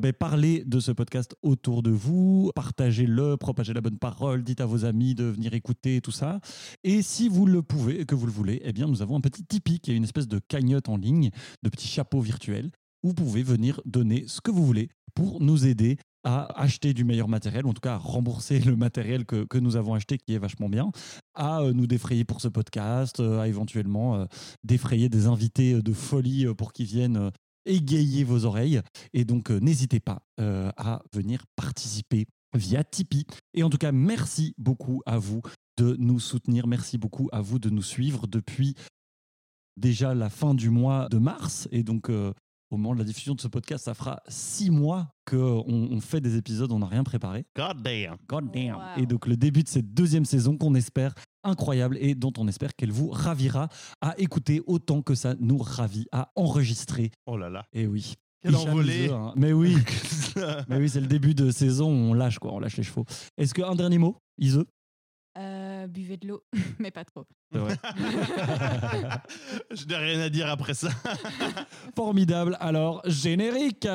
ben, 0.00 0.12
parlez 0.12 0.64
de 0.64 0.78
ce 0.78 0.92
podcast 0.92 1.34
autour 1.42 1.82
de 1.82 1.90
vous, 1.90 2.52
partagez-le, 2.54 3.36
propagez 3.36 3.72
la 3.72 3.80
bonne 3.80 3.98
parole, 3.98 4.44
dites 4.44 4.60
à 4.60 4.66
vos 4.66 4.84
amis 4.84 5.14
de 5.14 5.24
venir 5.24 5.54
écouter 5.54 6.00
tout 6.00 6.12
ça. 6.12 6.40
Et 6.84 7.02
si 7.02 7.28
vous 7.28 7.46
le 7.46 7.62
pouvez 7.62 8.00
et 8.00 8.04
que 8.04 8.14
vous 8.14 8.26
le 8.26 8.32
voulez, 8.32 8.60
eh 8.64 8.72
bien, 8.72 8.86
nous 8.86 9.02
avons 9.02 9.16
un 9.16 9.20
petit 9.20 9.44
Tipeee 9.44 9.80
qui 9.80 9.90
est 9.90 9.96
une 9.96 10.04
espèce 10.04 10.28
de 10.28 10.38
cagnotte 10.38 10.88
en 10.88 10.96
ligne, 10.96 11.30
de 11.62 11.68
petits 11.68 11.88
chapeaux 11.88 12.20
virtuels, 12.20 12.70
où 13.02 13.08
vous 13.08 13.14
pouvez 13.14 13.42
venir 13.42 13.80
donner 13.84 14.24
ce 14.28 14.40
que 14.40 14.50
vous 14.50 14.64
voulez 14.64 14.88
pour 15.14 15.40
nous 15.40 15.66
aider 15.66 15.96
à 16.24 16.60
acheter 16.60 16.94
du 16.94 17.04
meilleur 17.04 17.28
matériel, 17.28 17.66
en 17.66 17.72
tout 17.72 17.80
cas 17.80 17.94
à 17.94 17.98
rembourser 17.98 18.60
le 18.60 18.76
matériel 18.76 19.24
que, 19.24 19.44
que 19.44 19.58
nous 19.58 19.76
avons 19.76 19.94
acheté 19.94 20.18
qui 20.18 20.34
est 20.34 20.38
vachement 20.38 20.68
bien, 20.68 20.90
à 21.34 21.60
euh, 21.60 21.72
nous 21.72 21.86
défrayer 21.86 22.24
pour 22.24 22.40
ce 22.40 22.48
podcast, 22.48 23.20
euh, 23.20 23.40
à 23.40 23.48
éventuellement 23.48 24.16
euh, 24.16 24.24
défrayer 24.64 25.08
des 25.08 25.26
invités 25.26 25.80
de 25.80 25.92
folie 25.92 26.46
pour 26.56 26.72
qu'ils 26.72 26.86
viennent 26.86 27.30
égayer 27.68 28.24
vos 28.24 28.44
oreilles. 28.44 28.80
Et 29.12 29.24
donc, 29.24 29.50
euh, 29.50 29.60
n'hésitez 29.60 30.00
pas 30.00 30.22
euh, 30.40 30.70
à 30.76 31.02
venir 31.12 31.44
participer 31.54 32.26
via 32.54 32.82
Tipeee. 32.82 33.26
Et 33.54 33.62
en 33.62 33.70
tout 33.70 33.78
cas, 33.78 33.92
merci 33.92 34.54
beaucoup 34.58 35.02
à 35.06 35.18
vous 35.18 35.42
de 35.76 35.94
nous 35.98 36.18
soutenir. 36.18 36.66
Merci 36.66 36.98
beaucoup 36.98 37.28
à 37.30 37.40
vous 37.40 37.58
de 37.58 37.70
nous 37.70 37.82
suivre 37.82 38.26
depuis 38.26 38.74
déjà 39.76 40.14
la 40.14 40.30
fin 40.30 40.54
du 40.54 40.70
mois 40.70 41.08
de 41.08 41.18
mars. 41.18 41.68
Et 41.70 41.82
donc, 41.82 42.10
euh, 42.10 42.32
au 42.70 42.76
moment 42.76 42.94
de 42.94 42.98
la 42.98 43.04
diffusion 43.04 43.34
de 43.34 43.40
ce 43.40 43.48
podcast, 43.48 43.84
ça 43.84 43.94
fera 43.94 44.22
six 44.28 44.70
mois 44.70 45.08
qu'on 45.26 45.64
on 45.66 46.00
fait 46.00 46.20
des 46.20 46.36
épisodes, 46.36 46.72
on 46.72 46.80
n'a 46.80 46.86
rien 46.86 47.04
préparé. 47.04 47.46
God 47.56 47.82
damn. 47.82 48.16
God 48.28 48.50
damn. 48.52 48.76
Wow. 48.76 49.02
Et 49.02 49.06
donc, 49.06 49.26
le 49.26 49.36
début 49.36 49.62
de 49.62 49.68
cette 49.68 49.94
deuxième 49.94 50.24
saison 50.24 50.56
qu'on 50.56 50.74
espère 50.74 51.14
incroyable 51.44 51.96
et 52.00 52.14
dont 52.14 52.32
on 52.38 52.48
espère 52.48 52.74
qu'elle 52.76 52.92
vous 52.92 53.10
ravira 53.10 53.68
à 54.00 54.14
écouter 54.18 54.62
autant 54.66 55.02
que 55.02 55.14
ça 55.14 55.34
nous 55.40 55.58
ravit 55.58 56.06
à 56.12 56.30
enregistrer. 56.36 57.10
Oh 57.26 57.36
là 57.36 57.48
là. 57.48 57.64
Et 57.72 57.86
oui. 57.86 58.14
Quel 58.40 58.54
envolé. 58.54 59.10
Hein. 59.10 59.32
Mais 59.36 59.52
oui, 59.52 59.76
mais 60.68 60.76
oui, 60.76 60.88
c'est 60.88 61.00
le 61.00 61.08
début 61.08 61.34
de 61.34 61.50
saison, 61.50 61.88
on 61.88 62.14
lâche 62.14 62.38
quoi, 62.38 62.52
on 62.52 62.60
lâche 62.60 62.76
les 62.76 62.84
chevaux. 62.84 63.04
Est-ce 63.36 63.52
qu'un 63.52 63.74
dernier 63.74 63.98
mot, 63.98 64.16
Iseux 64.38 64.64
Euh, 65.36 65.88
buvez 65.88 66.18
de 66.18 66.28
l'eau, 66.28 66.44
mais 66.78 66.92
pas 66.92 67.04
trop. 67.04 67.24
Je 67.52 67.58
n'ai 69.86 69.96
rien 69.96 70.20
à 70.20 70.28
dire 70.28 70.48
après 70.48 70.74
ça. 70.74 70.90
Formidable. 71.96 72.56
Alors, 72.60 73.02
générique. 73.06 73.88